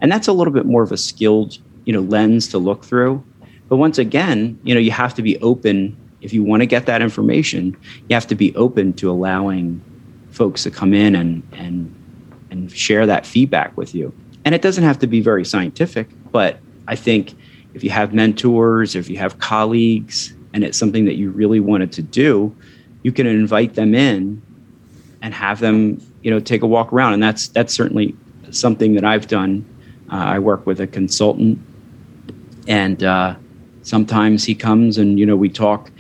And 0.02 0.12
that's 0.12 0.28
a 0.28 0.34
little 0.34 0.54
bit 0.54 0.66
more 0.66 0.84
of 0.84 0.92
a 0.92 0.98
skilled 0.98 1.58
you 1.86 1.94
know 1.94 2.02
lens 2.02 2.48
to 2.50 2.58
look 2.58 2.84
through. 2.84 3.24
But 3.70 3.78
once 3.78 3.98
again 3.98 4.60
you 4.64 4.74
know 4.74 4.80
you 4.80 4.92
have 4.92 5.14
to 5.16 5.22
be 5.22 5.38
open. 5.40 5.98
If 6.22 6.34
you 6.34 6.44
want 6.44 6.62
to 6.62 6.66
get 6.66 6.88
that 6.88 7.02
information 7.02 7.78
you 8.10 8.14
have 8.16 8.28
to 8.28 8.36
be 8.36 8.56
open 8.56 8.94
to 8.94 9.12
allowing 9.12 9.82
folks 10.32 10.64
to 10.64 10.72
come 10.72 10.94
in 10.94 11.16
and 11.16 11.44
and 11.54 11.94
and 12.50 12.72
share 12.72 13.06
that 13.06 13.26
feedback 13.26 13.76
with 13.78 13.94
you. 13.94 14.14
And 14.44 14.54
it 14.54 14.62
doesn't 14.62 14.84
have 14.84 15.00
to 15.00 15.08
be 15.08 15.22
very 15.22 15.46
scientific 15.46 16.10
but 16.36 16.60
i 16.88 16.96
think 16.96 17.34
if 17.74 17.84
you 17.84 17.90
have 17.90 18.14
mentors 18.14 18.96
if 18.96 19.10
you 19.10 19.18
have 19.18 19.40
colleagues 19.40 20.34
and 20.56 20.64
it's 20.64 20.80
something 20.80 21.06
that 21.06 21.16
you 21.16 21.30
really 21.30 21.60
wanted 21.60 21.92
to 21.92 22.02
do 22.02 22.56
you 23.06 23.12
can 23.12 23.28
invite 23.28 23.76
them 23.76 23.94
in 23.94 24.42
and 25.22 25.32
have 25.32 25.60
them 25.60 26.02
you 26.24 26.32
know 26.32 26.40
take 26.40 26.64
a 26.64 26.68
walk 26.68 26.92
around. 26.92 27.14
And 27.14 27.22
that's 27.22 27.50
that's 27.50 27.72
certainly 27.72 28.16
something 28.50 28.96
that 28.96 29.04
i've 29.04 29.28
done. 29.28 29.64
Uh, 30.12 30.36
i 30.36 30.40
work 30.40 30.66
with 30.66 30.80
a 30.82 30.88
consultant 30.88 31.60
and 32.68 33.04
uh, 33.04 33.36
sometimes 33.84 34.44
he 34.44 34.56
comes 34.56 34.98
and 34.98 35.20
you 35.20 35.26
know 35.28 35.36
we 35.36 35.50
talk 35.50 35.92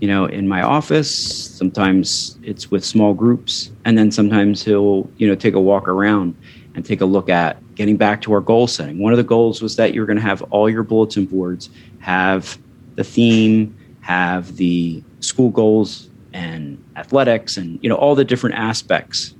you 0.00 0.06
know 0.06 0.26
in 0.26 0.46
my 0.46 0.62
office. 0.62 1.12
Sometimes 1.12 2.38
it's 2.44 2.70
with 2.70 2.84
small 2.84 3.12
groups. 3.12 3.72
And 3.84 3.98
then 3.98 4.12
sometimes 4.12 4.62
he'll 4.62 5.10
you 5.16 5.26
know 5.26 5.34
take 5.34 5.54
a 5.54 5.60
walk 5.60 5.88
around 5.88 6.36
and 6.76 6.86
take 6.86 7.00
a 7.00 7.04
look 7.04 7.28
at 7.28 7.56
getting 7.74 7.96
back 7.96 8.22
to 8.22 8.32
our 8.34 8.40
goal 8.40 8.68
setting. 8.68 9.00
One 9.00 9.12
of 9.12 9.16
the 9.16 9.24
goals 9.24 9.60
was 9.60 9.74
that 9.76 9.94
you're 9.94 10.06
going 10.06 10.22
to 10.22 10.28
have 10.30 10.42
all 10.52 10.70
your 10.70 10.84
bulletin 10.84 11.26
boards 11.26 11.70
have 11.98 12.56
the 12.94 13.02
theme 13.02 13.76
have 14.02 14.56
the 14.56 15.02
school 15.20 15.50
goals 15.50 16.08
and 16.32 16.82
athletics 16.96 17.56
and 17.56 17.78
you 17.82 17.88
know 17.88 17.96
all 17.96 18.14
the 18.14 18.24
different 18.24 18.56
aspects 18.56 19.34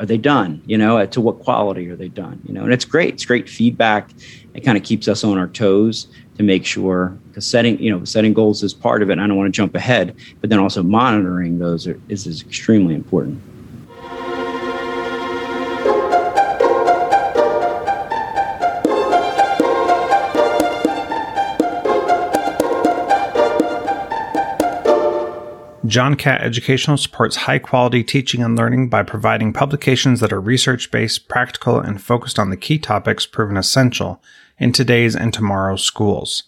are 0.00 0.06
they 0.06 0.18
done? 0.18 0.60
You 0.66 0.76
know, 0.76 1.04
to 1.06 1.20
what 1.20 1.38
quality 1.40 1.88
are 1.88 1.96
they 1.96 2.08
done? 2.08 2.40
You 2.44 2.54
know, 2.54 2.64
and 2.64 2.72
it's 2.72 2.84
great. 2.84 3.14
It's 3.14 3.24
great 3.24 3.48
feedback. 3.48 4.10
It 4.52 4.64
kind 4.64 4.76
of 4.76 4.84
keeps 4.84 5.08
us 5.08 5.22
on 5.24 5.38
our 5.38 5.46
toes 5.46 6.08
to 6.36 6.42
make 6.42 6.66
sure 6.66 7.16
because 7.28 7.46
setting 7.46 7.78
you 7.80 7.90
know 7.90 8.04
setting 8.04 8.34
goals 8.34 8.62
is 8.62 8.74
part 8.74 9.02
of 9.02 9.10
it. 9.10 9.18
I 9.18 9.26
don't 9.26 9.36
want 9.36 9.52
to 9.52 9.56
jump 9.56 9.74
ahead, 9.74 10.16
but 10.40 10.50
then 10.50 10.58
also 10.58 10.82
monitoring 10.82 11.58
those 11.58 11.86
are, 11.86 12.00
is, 12.08 12.26
is 12.26 12.42
extremely 12.42 12.94
important. 12.94 13.40
John 25.94 26.16
Catt 26.16 26.40
Educational 26.40 26.96
supports 26.96 27.36
high 27.36 27.60
quality 27.60 28.02
teaching 28.02 28.42
and 28.42 28.56
learning 28.56 28.88
by 28.88 29.04
providing 29.04 29.52
publications 29.52 30.18
that 30.18 30.32
are 30.32 30.40
research 30.40 30.90
based, 30.90 31.28
practical, 31.28 31.78
and 31.78 32.02
focused 32.02 32.36
on 32.36 32.50
the 32.50 32.56
key 32.56 32.80
topics 32.80 33.26
proven 33.26 33.56
essential 33.56 34.20
in 34.58 34.72
today's 34.72 35.14
and 35.14 35.32
tomorrow's 35.32 35.84
schools. 35.84 36.42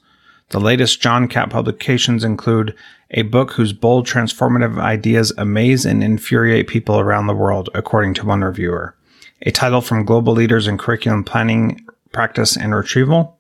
The 0.49 0.59
latest 0.59 1.01
John 1.01 1.29
Catt 1.29 1.49
publications 1.49 2.25
include 2.25 2.75
a 3.13 3.23
book 3.23 3.53
whose 3.53 3.73
bold, 3.73 4.05
transformative 4.05 4.81
ideas 4.81 5.33
amaze 5.39 5.87
and 5.87 6.03
infuriate 6.03 6.67
people 6.67 6.99
around 6.99 7.29
the 7.29 7.33
world, 7.37 7.71
according 7.73 8.15
to 8.15 8.27
one 8.27 8.43
reviewer, 8.43 8.97
a 9.43 9.53
title 9.53 9.81
from 9.81 10.05
global 10.05 10.33
leaders 10.33 10.67
in 10.67 10.77
curriculum 10.77 11.23
planning, 11.23 11.87
practice, 12.11 12.57
and 12.57 12.75
retrieval, 12.75 13.39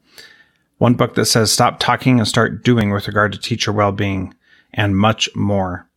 one 0.79 0.95
book 0.95 1.17
that 1.17 1.27
says 1.27 1.51
stop 1.51 1.81
talking 1.81 2.21
and 2.21 2.29
start 2.29 2.63
doing 2.63 2.93
with 2.93 3.09
regard 3.09 3.33
to 3.33 3.41
teacher 3.41 3.73
well 3.73 3.91
being, 3.91 4.33
and 4.73 4.97
much 4.97 5.29
more. 5.35 5.89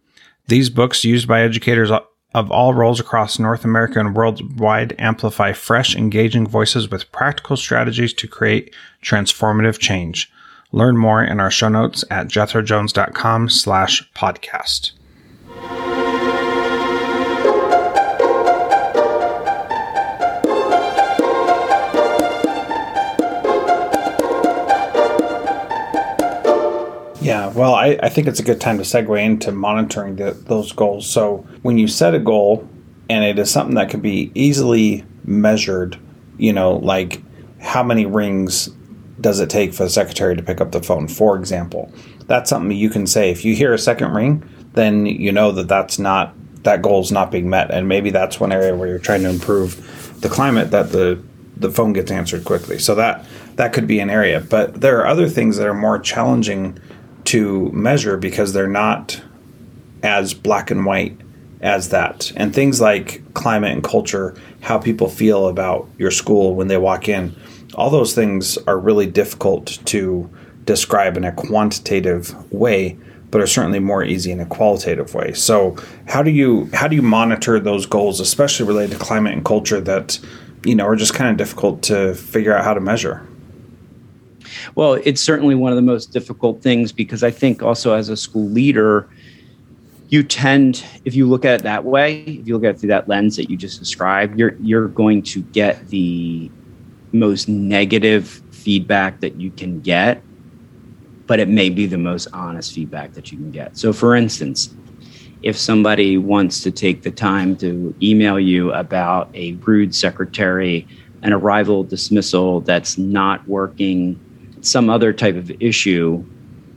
These 0.50 0.72
books, 0.72 1.04
used 1.04 1.28
by 1.28 1.42
educators 1.42 1.92
of 2.34 2.52
all 2.52 2.74
roles 2.74 3.00
across 3.00 3.38
North 3.38 3.64
America 3.64 4.00
and 4.00 4.16
worldwide, 4.16 4.96
amplify 4.98 5.54
fresh, 5.54 5.96
engaging 5.96 6.48
voices 6.48 6.90
with 6.90 7.12
practical 7.12 7.56
strategies 7.56 8.14
to 8.16 8.28
create 8.28 8.74
transformative 9.04 9.78
change. 9.78 10.32
Learn 10.72 10.98
more 10.98 11.24
in 11.24 11.40
our 11.40 11.52
show 11.52 11.70
notes 11.70 12.04
at 12.10 12.30
jethrojones.com 12.30 13.50
slash 13.50 14.12
podcast. 14.14 14.94
Yeah, 27.22 27.48
well, 27.48 27.76
I, 27.76 28.00
I 28.02 28.10
think 28.10 28.28
it's 28.28 28.40
a 28.40 28.44
good 28.44 28.62
time 28.62 28.78
to 28.78 28.84
segue 28.84 29.22
into 29.22 29.52
monitoring 29.52 30.16
the, 30.16 30.32
those 30.32 30.72
goals. 30.72 31.10
So, 31.10 31.46
when 31.64 31.78
you 31.78 31.88
set 31.88 32.16
a 32.16 32.20
goal 32.20 32.68
and 33.10 33.26
it 33.26 33.38
is 33.38 33.52
something 33.52 33.76
that 33.76 33.90
can 33.90 34.00
be 34.00 34.32
easily 34.36 35.04
measured, 35.26 35.98
you 36.38 36.54
know, 36.54 36.78
like 36.78 37.22
how 37.60 37.84
many 37.84 38.06
rings 38.06 38.70
does 39.20 39.40
it 39.40 39.50
take 39.50 39.74
for 39.74 39.84
the 39.84 39.90
secretary 39.90 40.36
to 40.36 40.44
pick 40.44 40.62
up 40.62 40.72
the 40.72 40.82
phone, 40.82 41.08
for 41.08 41.36
example, 41.36 41.92
that's 42.28 42.50
something 42.50 42.76
you 42.76 42.90
can 42.90 43.06
say. 43.06 43.32
If 43.32 43.44
you 43.44 43.54
hear 43.54 43.74
a 43.74 43.78
second 43.78 44.14
ring, 44.14 44.48
then 44.74 45.06
you 45.06 45.32
know 45.32 45.52
that 45.52 45.68
that's 45.68 46.00
not 46.00 46.34
that 46.64 46.82
goal 46.82 47.02
is 47.02 47.12
not 47.12 47.32
being 47.32 47.50
met, 47.50 47.72
and 47.72 47.88
maybe 47.88 48.12
that's 48.12 48.40
one 48.40 48.52
area 48.52 48.76
where 48.76 48.88
you're 48.88 49.00
trying 49.00 49.24
to 49.24 49.30
improve 49.30 50.22
the 50.22 50.30
climate 50.30 50.72
that 50.72 50.92
the 50.92 51.22
the 51.58 51.70
phone 51.70 51.92
gets 51.92 52.12
answered 52.12 52.46
quickly. 52.46 52.80
So 52.80 52.96
that 52.96 53.26
that 53.56 53.74
could 53.74 53.88
be 53.88 54.00
an 54.00 54.10
area, 54.10 54.40
but 54.40 54.80
there 54.80 55.00
are 55.00 55.08
other 55.08 55.28
things 55.28 55.58
that 55.58 55.68
are 55.68 55.74
more 55.74 56.00
challenging 56.00 56.80
to 57.26 57.72
measure 57.72 58.18
because 58.18 58.54
they're 58.54 58.68
not 58.68 59.22
as 60.04 60.34
black 60.34 60.72
and 60.72 60.86
white 60.86 61.18
as 61.62 61.90
that. 61.90 62.32
And 62.36 62.54
things 62.54 62.80
like 62.80 63.34
climate 63.34 63.72
and 63.72 63.84
culture, 63.84 64.36
how 64.62 64.78
people 64.78 65.10
feel 65.10 65.48
about 65.48 65.88
your 65.98 66.12
school 66.12 66.56
when 66.56 66.68
they 66.68 66.78
walk 66.78 67.10
in, 67.10 67.36
all 67.76 67.90
those 67.90 68.14
things 68.14 68.58
are 68.60 68.80
really 68.80 69.06
difficult 69.06 69.80
to 69.86 70.30
describe 70.66 71.18
in 71.18 71.24
a 71.24 71.32
quantitative 71.32 72.52
way 72.52 72.98
but 73.32 73.42
are 73.42 73.48
certainly 73.48 73.80
more 73.80 74.04
easy 74.04 74.32
in 74.32 74.40
a 74.40 74.46
qualitative 74.46 75.14
way. 75.14 75.34
So, 75.34 75.76
how 76.08 76.24
do 76.24 76.32
you 76.32 76.70
how 76.74 76.88
do 76.88 76.96
you 76.96 77.02
monitor 77.02 77.60
those 77.60 77.86
goals 77.86 78.20
especially 78.20 78.68
related 78.68 78.98
to 78.98 79.04
climate 79.04 79.34
and 79.34 79.46
culture 79.46 79.80
that 79.82 80.20
you 80.64 80.76
know 80.76 80.86
are 80.86 80.96
just 80.96 81.14
kind 81.14 81.30
of 81.30 81.38
difficult 81.38 81.84
to 81.84 82.16
figure 82.16 82.56
out 82.56 82.64
how 82.64 82.74
to 82.74 82.82
measure? 82.82 83.26
Well, 84.76 84.94
it's 85.04 85.22
certainly 85.22 85.56
one 85.56 85.72
of 85.72 85.76
the 85.76 85.82
most 85.82 86.12
difficult 86.12 86.62
things 86.62 86.92
because 86.92 87.24
I 87.24 87.32
think 87.32 87.64
also 87.64 87.94
as 87.94 88.10
a 88.10 88.18
school 88.18 88.48
leader, 88.50 89.10
you 90.10 90.24
tend, 90.24 90.84
if 91.06 91.16
you 91.16 91.28
look 91.28 91.46
at 91.46 91.60
it 91.60 91.64
that 91.64 91.86
way, 91.86 92.22
if 92.22 92.48
you 92.48 92.56
look 92.56 92.64
at 92.64 92.76
it 92.76 92.80
through 92.80 92.90
that 92.90 93.08
lens 93.08 93.36
that 93.36 93.50
you 93.50 93.58
just 93.58 93.80
described, 93.80 94.40
you're 94.40 94.56
you're 94.60 94.88
going 94.88 95.22
to 95.24 95.42
get 95.42 95.88
the 95.90 96.50
most 97.12 97.48
negative 97.48 98.42
feedback 98.52 99.20
that 99.22 99.36
you 99.36 99.52
can 99.52 99.82
get, 99.82 100.24
but 101.28 101.40
it 101.40 101.48
may 101.48 101.70
be 101.70 101.86
the 101.86 101.98
most 101.98 102.28
honest 102.34 102.74
feedback 102.74 103.14
that 103.14 103.32
you 103.32 103.38
can 103.38 103.52
get. 103.52 103.78
So, 103.78 103.94
for 103.94 104.16
instance, 104.16 104.74
if 105.42 105.58
somebody 105.58 106.18
wants 106.18 106.62
to 106.64 106.72
take 106.72 107.04
the 107.04 107.12
time 107.12 107.56
to 107.58 107.96
email 108.02 108.40
you 108.40 108.74
about 108.74 109.30
a 109.36 109.54
rude 109.54 109.96
secretary, 109.96 110.88
an 111.22 111.34
arrival 111.34 111.84
dismissal 111.84 112.62
that's 112.62 112.98
not 112.98 113.48
working 113.48 114.20
some 114.62 114.90
other 114.90 115.14
type 115.14 115.36
of 115.36 115.52
issue, 115.62 116.24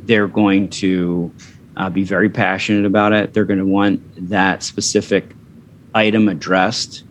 they're 0.01 0.29
going 0.29 0.69
to 0.69 1.33
uh, 1.77 1.91
be 1.91 2.05
very 2.05 2.29
passionate 2.29 2.85
about 2.85 3.13
it. 3.13 3.33
They're 3.33 3.45
going 3.45 3.59
to 3.59 3.67
want 3.67 4.29
that 4.29 4.63
specific 4.63 5.35
item 5.95 6.29
addressed. 6.29 7.05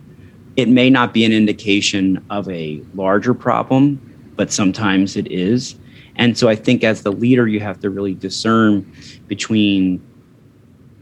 It 0.55 0.67
may 0.67 0.89
not 0.89 1.13
be 1.13 1.25
an 1.25 1.31
indication 1.31 2.23
of 2.29 2.49
a 2.49 2.84
larger 2.93 3.34
problem, 3.34 4.34
but 4.36 4.51
sometimes 4.51 5.15
it 5.15 5.31
is. 5.31 5.75
And 6.15 6.38
so 6.38 6.49
I 6.49 6.55
think 6.55 6.84
as 6.84 7.03
the 7.03 7.12
leader, 7.12 7.47
you 7.47 7.60
have 7.62 7.79
to 7.81 7.89
really 7.89 8.13
discern 8.13 8.91
between, 9.27 10.05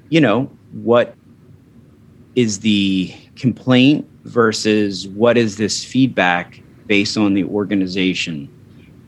you 0.10 0.21
know, 0.21 0.51
what 0.71 1.15
is 2.36 2.60
the 2.60 3.13
complaint 3.36 4.08
versus 4.23 5.08
what 5.08 5.38
is 5.38 5.58
this 5.58 5.84
feedback 5.84 6.62
based 6.86 7.17
on 7.17 7.34
the 7.34 7.43
organization 7.43 8.49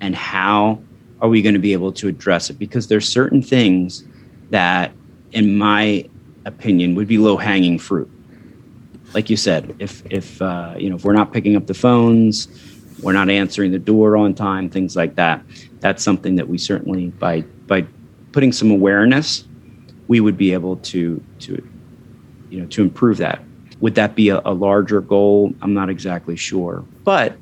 and 0.02 0.16
how 0.16 0.82
are 1.22 1.30
we 1.30 1.42
going 1.42 1.54
to 1.54 1.60
be 1.60 1.74
able 1.74 1.94
to 1.94 2.08
address 2.08 2.50
it? 2.50 2.60
Because 2.60 2.88
there's 2.88 3.08
certain 3.08 3.42
things 3.42 4.04
that 4.50 4.92
in 5.32 5.58
my 5.58 6.10
opinion 6.46 6.96
would 6.96 7.08
be 7.08 7.18
low 7.18 7.38
hanging 7.38 7.80
fruit. 7.80 8.10
Like 9.14 9.30
you 9.30 9.38
said 9.38 9.76
if 9.80 10.04
if 10.12 10.42
uh, 10.42 10.76
you 10.78 10.90
know 10.90 10.98
if 10.98 11.06
we're 11.06 11.14
not 11.14 11.32
picking 11.32 11.56
up 11.56 11.68
the 11.68 11.74
phones 11.74 12.48
we're 13.02 13.14
not 13.14 13.30
answering 13.30 13.72
the 13.72 13.80
door 13.80 14.16
on 14.16 14.34
time 14.34 14.70
things 14.70 14.96
like 14.96 15.16
that 15.16 15.42
that's 15.80 16.04
something 16.04 16.36
that 16.36 16.48
we 16.48 16.58
certainly 16.58 17.08
by 17.08 17.42
by 17.66 17.86
putting 18.32 18.52
some 18.52 18.70
awareness 18.70 19.46
we 20.08 20.20
would 20.20 20.38
be 20.38 20.52
able 20.52 20.76
to 20.78 21.24
to 21.40 21.66
you 22.50 22.60
know 22.60 22.68
to 22.68 22.82
improve 22.82 23.18
that. 23.18 23.42
Would 23.80 23.96
that 23.96 24.14
be 24.14 24.28
a, 24.28 24.42
a 24.44 24.54
larger 24.54 25.00
goal? 25.00 25.54
I'm 25.62 25.74
not 25.74 25.90
exactly 25.90 26.36
sure. 26.36 26.84
But 27.06 27.38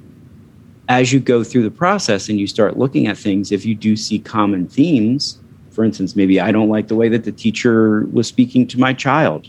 as 0.90 1.14
you 1.14 1.20
go 1.20 1.44
through 1.44 1.62
the 1.62 1.72
process 1.72 2.30
and 2.30 2.40
you 2.40 2.48
start 2.48 2.78
looking 2.78 3.06
at 3.06 3.16
things, 3.16 3.52
if 3.52 3.64
you 3.64 3.76
do 3.76 3.96
see 3.96 4.18
common 4.18 4.68
themes, 4.68 5.40
for 5.70 5.86
instance, 5.86 6.16
maybe 6.16 6.42
I 6.42 6.52
don't 6.52 6.68
like 6.68 6.88
the 6.88 6.96
way 6.96 7.08
that 7.10 7.24
the 7.24 7.32
teacher 7.32 8.08
was 8.12 8.28
speaking 8.28 8.68
to 8.68 8.80
my 8.80 8.92
child, 8.94 9.48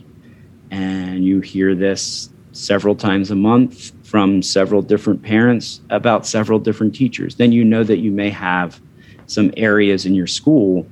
and 0.70 1.24
you 1.24 1.40
hear 1.40 1.74
this 1.74 2.28
several 2.52 2.94
times 2.94 3.30
a 3.30 3.34
month 3.34 3.92
from 4.06 4.42
several 4.42 4.82
different 4.82 5.22
parents 5.22 5.80
about 5.88 6.26
several 6.26 6.58
different 6.58 6.94
teachers, 6.94 7.36
then 7.36 7.52
you 7.52 7.64
know 7.64 7.84
that 7.84 7.98
you 7.98 8.10
may 8.10 8.28
have 8.28 8.80
some 9.26 9.50
areas 9.56 10.04
in 10.04 10.14
your 10.14 10.26
school 10.26 10.86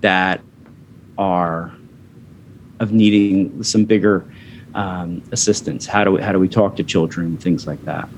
that 0.00 0.40
are 1.16 1.72
of 2.80 2.92
needing 2.92 3.62
some 3.62 3.84
bigger 3.84 4.24
um, 4.74 5.22
assistance. 5.30 5.86
How 5.86 6.02
do 6.02 6.12
we, 6.12 6.22
how 6.22 6.32
do 6.32 6.40
we 6.40 6.48
talk 6.48 6.76
to 6.76 6.82
children? 6.82 7.38
Things 7.38 7.66
like 7.66 7.82
that. 7.84 8.08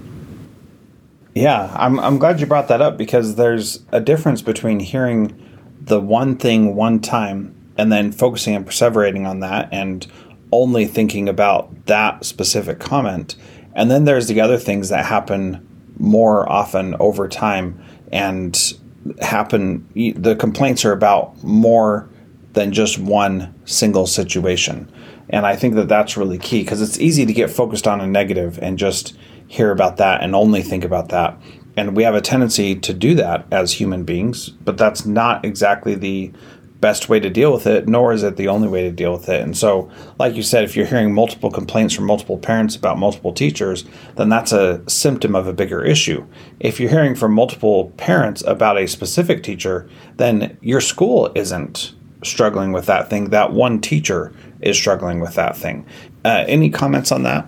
Yeah, 1.38 1.72
I'm 1.77 2.01
I'm 2.01 2.18
glad 2.18 2.40
you 2.40 2.46
brought 2.46 2.66
that 2.66 2.83
up 2.83 2.96
because 2.96 3.37
there's 3.37 3.85
a 3.92 4.01
difference 4.01 4.42
between 4.42 4.81
hearing 4.81 5.40
the 5.81 6.01
one 6.01 6.37
thing 6.37 6.74
one 6.74 6.98
time 6.98 7.55
and 7.77 7.92
then 7.92 8.11
focusing 8.11 8.57
and 8.57 8.66
perseverating 8.66 9.24
on 9.24 9.38
that 9.38 9.68
and 9.70 10.05
only 10.51 10.85
thinking 10.85 11.29
about 11.29 11.87
that 11.87 12.24
specific 12.24 12.81
comment. 12.81 13.37
And 13.72 13.88
then 13.88 14.05
there's 14.05 14.27
the 14.27 14.40
other 14.40 14.59
things 14.59 14.88
that 14.88 15.05
happen 15.05 15.64
more 15.96 16.51
often 16.51 16.96
over 16.98 17.29
time 17.29 17.81
and 18.11 18.74
happen 19.20 19.88
the 19.94 20.35
complaints 20.35 20.85
are 20.85 20.92
about 20.92 21.40
more 21.44 22.11
than 22.55 22.72
just 22.72 22.98
one 22.98 23.55
single 23.64 24.09
situation. 24.09 24.90
And 25.31 25.46
I 25.46 25.55
think 25.55 25.77
that 25.77 25.87
that's 25.87 26.16
really 26.16 26.38
key 26.38 26.64
because 26.64 26.83
it's 26.83 26.98
easy 26.98 27.27
to 27.27 27.33
get 27.33 27.48
focused 27.48 27.87
on 27.87 28.01
a 28.01 28.09
negative 28.09 28.59
and 28.61 28.77
just 28.77 29.16
hear 29.48 29.72
about 29.72 29.96
that 29.96 30.22
and 30.22 30.34
only 30.34 30.62
think 30.62 30.84
about 30.84 31.08
that. 31.08 31.37
And 31.76 31.96
we 31.96 32.02
have 32.02 32.14
a 32.14 32.20
tendency 32.20 32.74
to 32.76 32.92
do 32.92 33.14
that 33.16 33.46
as 33.50 33.72
human 33.72 34.04
beings, 34.04 34.48
but 34.48 34.78
that's 34.78 35.06
not 35.06 35.44
exactly 35.44 35.94
the 35.94 36.32
best 36.80 37.08
way 37.08 37.18
to 37.18 37.30
deal 37.30 37.52
with 37.52 37.66
it, 37.66 37.88
nor 37.88 38.12
is 38.12 38.22
it 38.22 38.37
the 38.37 38.48
only 38.48 38.68
way 38.68 38.82
to 38.82 38.92
deal 38.92 39.12
with 39.12 39.28
it. 39.28 39.42
And 39.42 39.56
so, 39.56 39.90
like 40.18 40.34
you 40.34 40.42
said, 40.42 40.64
if 40.64 40.76
you're 40.76 40.87
hearing 40.87 41.12
multiple 41.12 41.50
complaints 41.50 41.94
from 41.94 42.04
multiple 42.04 42.38
parents 42.38 42.76
about 42.76 42.98
multiple 42.98 43.32
teachers, 43.32 43.84
then 44.16 44.28
that's 44.28 44.52
a 44.52 44.82
symptom 44.88 45.34
of 45.34 45.46
a 45.46 45.52
bigger 45.52 45.84
issue. 45.84 46.26
If 46.61 46.78
you're 46.78 46.90
hearing 46.90 47.14
from 47.14 47.32
multiple 47.32 47.92
parents 47.96 48.42
about 48.46 48.78
a 48.78 48.87
specific 48.87 49.42
teacher, 49.42 49.88
then 50.16 50.56
your 50.61 50.80
school 50.80 51.32
isn't 51.34 51.94
struggling 52.22 52.72
with 52.72 52.87
that 52.87 53.11
thing. 53.11 53.30
That 53.30 53.52
one 53.52 53.80
teacher 53.80 54.32
is 54.61 54.76
struggling 54.76 55.20
with 55.20 55.34
that 55.34 55.56
thing. 55.56 55.87
Uh, 56.24 56.44
any 56.46 56.70
comments 56.70 57.12
on 57.12 57.22
that? 57.24 57.46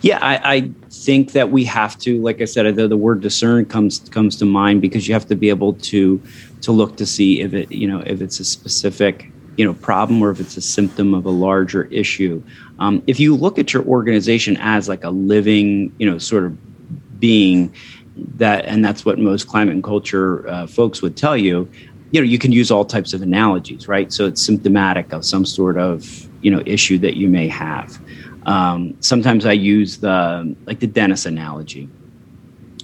Yeah, 0.00 0.18
I, 0.22 0.54
I, 0.54 0.70
think 0.90 1.32
that 1.32 1.50
we 1.50 1.64
have 1.64 1.98
to, 1.98 2.20
like 2.22 2.40
I 2.40 2.46
said, 2.46 2.74
the, 2.74 2.88
the 2.88 2.96
word 2.96 3.20
discern 3.20 3.64
comes 3.66 4.00
comes 4.10 4.36
to 4.36 4.44
mind 4.44 4.80
because 4.80 5.06
you 5.06 5.14
have 5.14 5.26
to 5.26 5.36
be 5.36 5.48
able 5.50 5.74
to 5.74 6.20
to 6.62 6.72
look 6.72 6.96
to 6.96 7.06
see 7.06 7.40
if 7.40 7.54
it, 7.54 7.70
you 7.70 7.86
know, 7.86 8.00
if 8.00 8.20
it's 8.20 8.40
a 8.40 8.44
specific 8.44 9.30
you 9.56 9.64
know 9.64 9.74
problem 9.74 10.22
or 10.22 10.30
if 10.30 10.40
it's 10.40 10.56
a 10.56 10.60
symptom 10.60 11.14
of 11.14 11.24
a 11.24 11.30
larger 11.30 11.84
issue. 11.84 12.42
Um, 12.78 13.02
if 13.06 13.18
you 13.18 13.34
look 13.34 13.58
at 13.58 13.72
your 13.72 13.84
organization 13.84 14.56
as 14.58 14.88
like 14.88 15.04
a 15.04 15.10
living, 15.10 15.94
you 15.98 16.08
know, 16.10 16.18
sort 16.18 16.44
of 16.44 17.20
being 17.20 17.74
that, 18.36 18.66
and 18.66 18.84
that's 18.84 19.04
what 19.04 19.18
most 19.18 19.48
climate 19.48 19.74
and 19.74 19.84
culture 19.84 20.46
uh, 20.48 20.66
folks 20.66 21.02
would 21.02 21.16
tell 21.16 21.36
you. 21.36 21.68
You 22.12 22.20
know, 22.20 22.26
you 22.26 22.38
can 22.38 22.52
use 22.52 22.70
all 22.70 22.84
types 22.84 23.12
of 23.12 23.22
analogies, 23.22 23.88
right? 23.88 24.12
So 24.12 24.26
it's 24.26 24.40
symptomatic 24.40 25.12
of 25.12 25.24
some 25.24 25.44
sort 25.44 25.76
of 25.76 26.28
you 26.42 26.50
know 26.50 26.62
issue 26.66 26.98
that 26.98 27.16
you 27.16 27.28
may 27.28 27.48
have. 27.48 27.98
Um, 28.46 28.96
sometimes 29.00 29.44
I 29.44 29.52
use 29.52 29.98
the 29.98 30.56
like 30.66 30.80
the 30.80 30.86
dentist 30.86 31.26
analogy. 31.26 31.88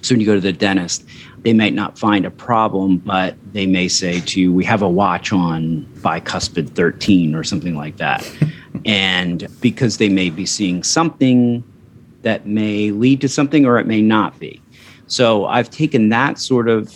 So 0.03 0.15
when 0.15 0.21
you 0.21 0.27
go 0.27 0.35
to 0.35 0.41
the 0.41 0.53
dentist, 0.53 1.05
they 1.43 1.53
might 1.53 1.73
not 1.73 1.97
find 1.97 2.27
a 2.27 2.31
problem, 2.31 2.99
but 2.99 3.37
they 3.53 3.67
may 3.67 3.87
say 3.87 4.21
to 4.21 4.41
you, 4.41 4.53
"We 4.53 4.65
have 4.65 4.83
a 4.83 4.89
watch 4.89 5.33
on 5.33 5.87
bicuspid 6.01 6.71
13" 6.71 7.35
or 7.37 7.45
something 7.45 7.77
like 7.77 7.97
that, 7.99 8.29
and 8.85 9.47
because 9.61 9.99
they 9.99 10.09
may 10.09 10.31
be 10.31 10.45
seeing 10.45 10.83
something 10.83 11.63
that 12.23 12.47
may 12.47 12.91
lead 12.91 13.21
to 13.21 13.29
something, 13.29 13.65
or 13.65 13.79
it 13.79 13.87
may 13.87 14.03
not 14.03 14.39
be. 14.41 14.61
So 15.07 15.47
I've 15.47 15.71
taken 15.71 16.09
that 16.09 16.39
sort 16.39 16.69
of, 16.69 16.93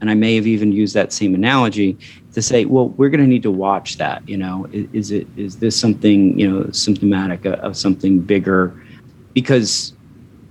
and 0.00 0.10
I 0.10 0.14
may 0.14 0.34
have 0.36 0.46
even 0.46 0.72
used 0.72 0.94
that 0.94 1.12
same 1.12 1.34
analogy 1.34 1.98
to 2.34 2.42
say, 2.42 2.64
well, 2.64 2.90
we're 2.90 3.08
going 3.08 3.20
to 3.20 3.26
need 3.26 3.42
to 3.42 3.50
watch 3.50 3.96
that. 3.98 4.28
You 4.28 4.36
know, 4.36 4.68
is, 4.72 4.88
is, 4.92 5.10
it 5.10 5.26
is 5.36 5.56
this 5.56 5.78
something 5.78 6.38
you 6.38 6.50
know 6.50 6.70
symptomatic 6.70 7.44
of 7.44 7.76
something 7.76 8.20
bigger? 8.20 8.80
Because 9.34 9.92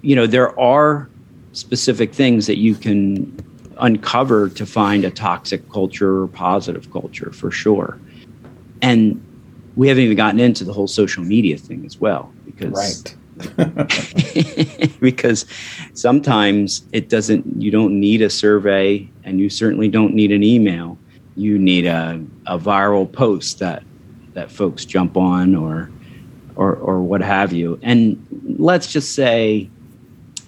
you 0.01 0.15
know 0.15 0.27
there 0.27 0.57
are 0.59 1.09
specific 1.53 2.13
things 2.13 2.47
that 2.47 2.57
you 2.57 2.75
can 2.75 3.43
uncover 3.79 4.49
to 4.49 4.65
find 4.65 5.05
a 5.05 5.11
toxic 5.11 5.69
culture 5.71 6.23
or 6.23 6.27
positive 6.27 6.91
culture 6.91 7.31
for 7.31 7.51
sure. 7.51 7.99
And 8.81 9.23
we 9.75 9.87
haven't 9.87 10.03
even 10.03 10.17
gotten 10.17 10.39
into 10.39 10.63
the 10.63 10.73
whole 10.73 10.87
social 10.87 11.23
media 11.23 11.57
thing 11.57 11.85
as 11.85 11.99
well 11.99 12.33
because 12.45 12.73
right. 12.73 13.15
because 14.99 15.45
sometimes 15.93 16.83
it 16.91 17.09
doesn't 17.09 17.61
you 17.61 17.69
don't 17.69 17.99
need 17.99 18.21
a 18.21 18.29
survey 18.29 19.07
and 19.23 19.39
you 19.39 19.49
certainly 19.49 19.87
don't 19.87 20.13
need 20.13 20.31
an 20.31 20.43
email 20.43 20.97
you 21.37 21.59
need 21.59 21.85
a, 21.85 22.21
a 22.47 22.57
viral 22.57 23.09
post 23.09 23.59
that 23.59 23.83
that 24.33 24.51
folks 24.51 24.85
jump 24.85 25.15
on 25.15 25.55
or 25.55 25.89
or 26.55 26.75
or 26.75 26.99
what 27.01 27.21
have 27.21 27.53
you. 27.53 27.79
And 27.83 28.25
let's 28.57 28.91
just 28.91 29.13
say, 29.13 29.69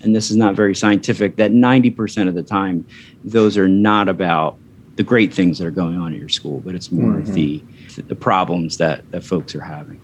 and 0.01 0.15
this 0.15 0.31
is 0.31 0.35
not 0.35 0.55
very 0.55 0.75
scientific, 0.75 1.35
that 1.37 1.51
90% 1.51 2.27
of 2.27 2.33
the 2.33 2.43
time 2.43 2.85
those 3.23 3.57
are 3.57 3.67
not 3.67 4.09
about 4.09 4.57
the 4.95 5.03
great 5.03 5.33
things 5.33 5.59
that 5.59 5.67
are 5.67 5.71
going 5.71 5.97
on 5.97 6.13
at 6.13 6.19
your 6.19 6.29
school, 6.29 6.59
but 6.59 6.75
it's 6.75 6.91
more 6.91 7.13
mm-hmm. 7.13 7.33
the 7.33 7.63
the 8.07 8.15
problems 8.15 8.77
that 8.77 9.09
that 9.11 9.23
folks 9.23 9.53
are 9.55 9.61
having. 9.61 10.01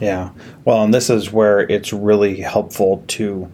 Yeah. 0.00 0.30
Well, 0.64 0.82
and 0.82 0.92
this 0.92 1.08
is 1.08 1.32
where 1.32 1.60
it's 1.60 1.92
really 1.92 2.40
helpful 2.40 3.04
to 3.08 3.50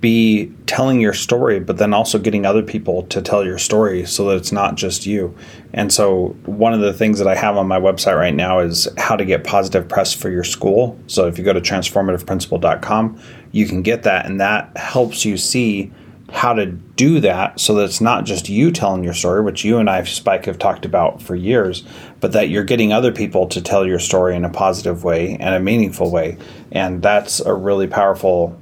be 0.00 0.52
telling 0.66 1.00
your 1.00 1.12
story, 1.12 1.58
but 1.58 1.78
then 1.78 1.94
also 1.94 2.18
getting 2.18 2.44
other 2.44 2.62
people 2.62 3.04
to 3.04 3.22
tell 3.22 3.44
your 3.44 3.58
story 3.58 4.04
so 4.04 4.26
that 4.26 4.36
it's 4.36 4.52
not 4.52 4.76
just 4.76 5.06
you. 5.06 5.34
And 5.72 5.92
so, 5.92 6.36
one 6.44 6.74
of 6.74 6.80
the 6.80 6.92
things 6.92 7.18
that 7.18 7.26
I 7.26 7.34
have 7.34 7.56
on 7.56 7.66
my 7.66 7.80
website 7.80 8.16
right 8.16 8.34
now 8.34 8.60
is 8.60 8.88
how 8.98 9.16
to 9.16 9.24
get 9.24 9.44
positive 9.44 9.88
press 9.88 10.12
for 10.12 10.30
your 10.30 10.44
school. 10.44 10.98
So, 11.06 11.26
if 11.26 11.38
you 11.38 11.44
go 11.44 11.52
to 11.52 11.60
transformativeprincipal.com, 11.60 13.20
you 13.52 13.66
can 13.66 13.82
get 13.82 14.02
that, 14.04 14.26
and 14.26 14.40
that 14.40 14.76
helps 14.76 15.24
you 15.24 15.36
see 15.36 15.90
how 16.32 16.54
to 16.54 16.64
do 16.64 17.20
that 17.20 17.60
so 17.60 17.74
that 17.74 17.84
it's 17.84 18.00
not 18.00 18.24
just 18.24 18.48
you 18.48 18.70
telling 18.70 19.04
your 19.04 19.12
story, 19.12 19.42
which 19.42 19.64
you 19.64 19.78
and 19.78 19.90
I, 19.90 20.02
Spike, 20.04 20.46
have 20.46 20.58
talked 20.58 20.86
about 20.86 21.20
for 21.20 21.36
years, 21.36 21.84
but 22.20 22.32
that 22.32 22.48
you're 22.48 22.64
getting 22.64 22.92
other 22.92 23.12
people 23.12 23.46
to 23.48 23.60
tell 23.60 23.86
your 23.86 23.98
story 23.98 24.34
in 24.34 24.44
a 24.44 24.50
positive 24.50 25.04
way 25.04 25.36
and 25.38 25.54
a 25.54 25.60
meaningful 25.60 26.10
way. 26.10 26.38
And 26.70 27.02
that's 27.02 27.40
a 27.40 27.52
really 27.52 27.86
powerful 27.86 28.58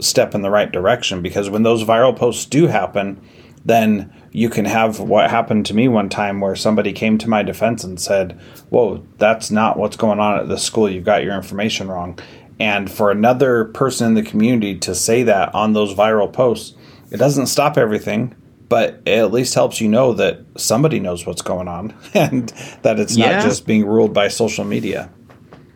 step 0.00 0.34
in 0.34 0.42
the 0.42 0.50
right 0.50 0.70
direction 0.70 1.22
because 1.22 1.50
when 1.50 1.62
those 1.62 1.84
viral 1.84 2.16
posts 2.16 2.44
do 2.44 2.66
happen, 2.66 3.20
then 3.64 4.12
you 4.32 4.48
can 4.48 4.64
have 4.64 5.00
what 5.00 5.30
happened 5.30 5.66
to 5.66 5.74
me 5.74 5.88
one 5.88 6.08
time 6.08 6.40
where 6.40 6.56
somebody 6.56 6.92
came 6.92 7.18
to 7.18 7.28
my 7.28 7.42
defense 7.42 7.84
and 7.84 8.00
said, 8.00 8.38
Whoa, 8.70 9.04
that's 9.18 9.50
not 9.50 9.76
what's 9.76 9.96
going 9.96 10.20
on 10.20 10.40
at 10.40 10.48
the 10.48 10.58
school. 10.58 10.88
You've 10.88 11.04
got 11.04 11.24
your 11.24 11.34
information 11.34 11.88
wrong. 11.88 12.18
And 12.58 12.90
for 12.90 13.10
another 13.10 13.66
person 13.66 14.08
in 14.08 14.14
the 14.14 14.22
community 14.22 14.78
to 14.80 14.94
say 14.94 15.22
that 15.24 15.54
on 15.54 15.72
those 15.72 15.94
viral 15.94 16.32
posts, 16.32 16.76
it 17.10 17.16
doesn't 17.16 17.46
stop 17.46 17.76
everything, 17.76 18.34
but 18.68 19.00
it 19.04 19.18
at 19.18 19.32
least 19.32 19.54
helps 19.54 19.80
you 19.80 19.88
know 19.88 20.12
that 20.14 20.40
somebody 20.56 21.00
knows 21.00 21.26
what's 21.26 21.42
going 21.42 21.68
on 21.68 21.94
and 22.14 22.48
that 22.82 23.00
it's 23.00 23.16
yeah. 23.16 23.32
not 23.32 23.42
just 23.42 23.66
being 23.66 23.86
ruled 23.86 24.14
by 24.14 24.28
social 24.28 24.64
media. 24.64 25.10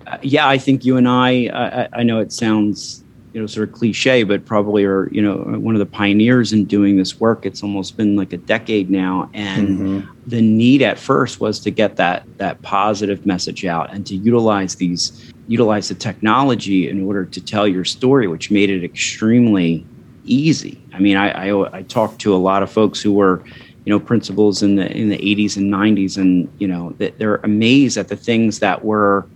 Uh, 0.07 0.19
yeah, 0.23 0.47
I 0.47 0.59
think 0.59 0.85
you 0.85 0.97
and 0.97 1.09
I, 1.09 1.47
I, 1.47 1.89
I 2.01 2.03
know 2.03 2.19
it 2.19 2.33
sounds 2.33 3.04
you 3.35 3.41
know 3.41 3.47
sort 3.49 3.69
of 3.69 3.75
cliche 3.75 4.23
but 4.23 4.47
probably 4.47 4.85
are 4.85 5.09
you 5.11 5.21
know 5.21 5.37
one 5.59 5.75
of 5.75 5.81
the 5.81 5.87
pioneers 5.87 6.53
in 6.53 6.65
doing 6.65 6.97
this 6.97 7.19
work. 7.19 7.45
It's 7.45 7.63
almost 7.63 7.97
been 7.97 8.15
like 8.17 8.33
a 8.33 8.37
decade 8.37 8.89
now. 8.89 9.29
And 9.35 9.69
mm-hmm. 9.69 10.11
the 10.29 10.41
need 10.41 10.83
at 10.83 10.99
first 10.99 11.41
was 11.41 11.59
to 11.61 11.71
get 11.73 11.97
that 11.97 12.25
that 12.39 12.63
positive 12.63 13.27
message 13.27 13.65
out 13.67 13.93
and 13.93 14.07
to 14.07 14.15
utilize 14.15 14.77
these 14.77 15.33
utilize 15.49 15.89
the 15.89 15.97
technology 15.97 16.89
in 16.89 17.05
order 17.05 17.25
to 17.25 17.41
tell 17.41 17.67
your 17.67 17.85
story 17.85 18.29
which 18.29 18.51
made 18.51 18.71
it 18.71 18.85
extremely 18.85 19.85
easy. 20.25 20.81
I 20.93 21.01
mean 21.01 21.17
i 21.17 21.51
i, 21.51 21.79
I 21.79 21.83
talked 21.83 22.21
to 22.21 22.35
a 22.35 22.39
lot 22.39 22.63
of 22.63 22.71
folks 22.71 23.03
who 23.03 23.13
were 23.13 23.43
you 23.85 23.91
know 23.91 23.99
principals 23.99 24.63
in 24.63 24.77
the 24.77 24.91
in 24.97 25.09
the 25.09 25.19
80s 25.19 25.57
and 25.57 25.73
90s 25.73 26.17
and 26.19 26.49
you 26.61 26.69
know 26.69 26.95
that 26.99 27.19
they're 27.19 27.41
amazed 27.43 27.99
at 27.99 28.07
the 28.07 28.17
things 28.17 28.61
that 28.61 28.85
were 28.85 29.27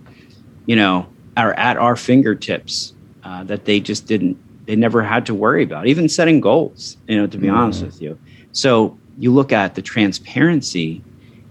you 0.67 0.77
know 0.77 1.05
are 1.35 1.53
at 1.53 1.75
our 1.75 1.97
fingertips 1.97 2.93
uh, 3.29 3.43
that 3.43 3.65
they 3.65 3.79
just 3.79 4.07
didn't 4.07 4.35
they 4.65 4.75
never 4.75 5.03
had 5.03 5.23
to 5.23 5.35
worry 5.35 5.63
about 5.63 5.85
even 5.85 6.09
setting 6.09 6.41
goals 6.41 6.97
you 7.07 7.15
know 7.15 7.27
to 7.27 7.37
be 7.37 7.47
mm. 7.47 7.53
honest 7.53 7.83
with 7.83 8.01
you. 8.01 8.17
So 8.53 8.97
you 9.19 9.31
look 9.31 9.51
at 9.51 9.75
the 9.75 9.83
transparency 9.83 11.03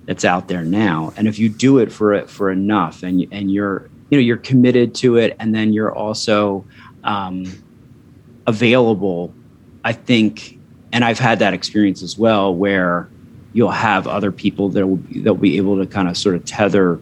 that's 0.06 0.24
out 0.24 0.48
there 0.48 0.64
now 0.64 1.12
and 1.16 1.28
if 1.28 1.38
you 1.38 1.48
do 1.48 1.78
it 1.78 1.92
for 1.92 2.14
it 2.14 2.28
for 2.28 2.50
enough 2.50 3.04
and 3.04 3.26
and 3.30 3.52
you're 3.52 3.88
you 4.10 4.18
know 4.18 4.22
you're 4.22 4.38
committed 4.38 4.92
to 4.96 5.16
it 5.18 5.36
and 5.38 5.54
then 5.54 5.72
you're 5.72 5.94
also 5.94 6.64
um, 7.04 7.44
available 8.46 9.32
i 9.84 9.92
think 9.92 10.58
and 10.92 11.04
i've 11.04 11.18
had 11.18 11.38
that 11.38 11.52
experience 11.52 12.02
as 12.02 12.18
well 12.18 12.54
where 12.54 13.08
you'll 13.52 13.70
have 13.70 14.06
other 14.06 14.32
people 14.32 14.70
that 14.70 14.86
will 14.86 15.00
that'll 15.16 15.34
be 15.34 15.58
able 15.58 15.76
to 15.76 15.86
kind 15.86 16.08
of 16.08 16.16
sort 16.16 16.34
of 16.34 16.44
tether 16.44 16.98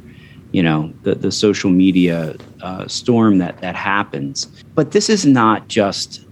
you 0.53 0.63
know 0.63 0.93
the, 1.03 1.15
the 1.15 1.33
social 1.33 1.71
media 1.71 2.37
uh, 2.63 2.87
storm 2.87 3.39
that 3.39 3.61
that 3.61 3.75
happens. 3.75 4.47
But 4.75 4.93
this 4.93 5.09
is 5.09 5.27
not 5.27 5.69
just 5.69 6.25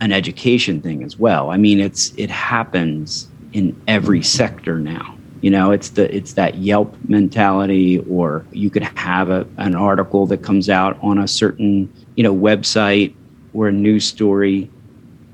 an 0.00 0.12
education 0.12 0.80
thing 0.80 1.02
as 1.02 1.18
well. 1.18 1.50
I 1.50 1.56
mean 1.56 1.80
it's 1.80 2.12
it 2.16 2.30
happens 2.30 3.28
in 3.52 3.80
every 3.86 4.22
sector 4.22 4.78
now. 4.78 5.16
You 5.40 5.50
know 5.50 5.70
it's 5.70 5.90
the 5.90 6.14
it's 6.14 6.34
that 6.34 6.56
yelp 6.56 6.96
mentality 7.08 7.98
or 8.10 8.44
you 8.52 8.70
could 8.70 8.82
have 8.82 9.30
a, 9.30 9.46
an 9.56 9.74
article 9.74 10.26
that 10.26 10.42
comes 10.42 10.68
out 10.68 10.98
on 11.02 11.18
a 11.18 11.28
certain 11.28 11.92
you 12.16 12.22
know 12.22 12.34
website 12.34 13.14
or 13.54 13.68
a 13.68 13.72
news 13.72 14.04
story 14.04 14.70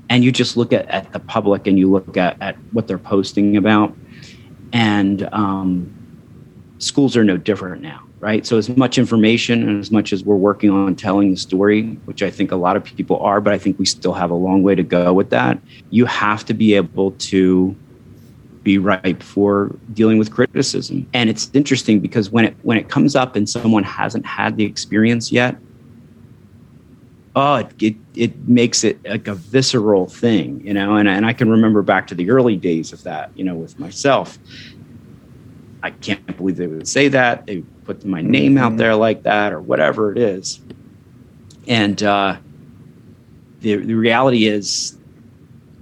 and 0.09 0.23
you 0.23 0.31
just 0.31 0.55
look 0.55 0.71
at, 0.71 0.87
at 0.89 1.11
the 1.13 1.19
public 1.19 1.67
and 1.67 1.79
you 1.79 1.91
look 1.91 2.15
at, 2.15 2.37
at 2.41 2.55
what 2.71 2.87
they're 2.87 2.97
posting 2.97 3.57
about. 3.57 3.95
And 4.71 5.27
um, 5.31 5.93
schools 6.77 7.17
are 7.17 7.23
no 7.23 7.37
different 7.37 7.81
now 7.81 8.04
right? 8.25 8.43
So 8.43 8.57
as 8.57 8.75
much 8.75 8.97
information 8.97 9.69
and 9.69 9.79
as 9.79 9.91
much 9.91 10.11
as 10.11 10.23
we're 10.23 10.35
working 10.35 10.71
on 10.71 10.95
telling 10.95 11.29
the 11.29 11.37
story, 11.37 11.89
which 12.05 12.23
I 12.23 12.31
think 12.31 12.51
a 12.51 12.55
lot 12.55 12.75
of 12.75 12.83
people 12.83 13.19
are, 13.19 13.39
but 13.39 13.53
I 13.53 13.59
think 13.59 13.77
we 13.77 13.85
still 13.85 14.13
have 14.13 14.31
a 14.31 14.35
long 14.35 14.63
way 14.63 14.73
to 14.73 14.81
go 14.81 15.13
with 15.13 15.29
that. 15.29 15.59
You 15.91 16.07
have 16.07 16.43
to 16.45 16.55
be 16.55 16.73
able 16.73 17.11
to 17.11 17.75
be 18.63 18.79
ripe 18.79 19.21
for 19.21 19.77
dealing 19.93 20.17
with 20.17 20.31
criticism. 20.31 21.07
And 21.13 21.29
it's 21.29 21.51
interesting 21.53 21.99
because 21.99 22.31
when 22.31 22.45
it 22.45 22.55
when 22.63 22.79
it 22.79 22.89
comes 22.89 23.15
up 23.15 23.35
and 23.35 23.47
someone 23.47 23.83
hasn't 23.83 24.25
had 24.25 24.57
the 24.57 24.65
experience 24.65 25.31
yet, 25.31 25.55
oh, 27.35 27.57
it, 27.57 27.75
it, 27.79 27.95
it 28.15 28.47
makes 28.47 28.83
it 28.83 28.97
like 29.05 29.27
a 29.27 29.35
visceral 29.35 30.07
thing, 30.07 30.65
you 30.65 30.73
know. 30.73 30.95
And, 30.95 31.07
and 31.07 31.27
I 31.27 31.33
can 31.33 31.47
remember 31.47 31.83
back 31.83 32.07
to 32.07 32.15
the 32.15 32.31
early 32.31 32.55
days 32.55 32.91
of 32.91 33.03
that, 33.03 33.29
you 33.35 33.43
know, 33.43 33.53
with 33.53 33.77
myself 33.77 34.39
I 35.83 35.91
can't 35.91 36.37
believe 36.37 36.57
they 36.57 36.67
would 36.67 36.87
say 36.87 37.07
that. 37.09 37.45
They 37.45 37.61
put 37.85 38.03
my 38.05 38.21
name 38.21 38.57
out 38.57 38.69
mm-hmm. 38.69 38.77
there 38.77 38.95
like 38.95 39.23
that, 39.23 39.53
or 39.53 39.61
whatever 39.61 40.11
it 40.11 40.17
is. 40.17 40.59
And 41.67 42.01
uh, 42.01 42.37
the 43.61 43.75
the 43.77 43.93
reality 43.93 44.45
is, 44.45 44.97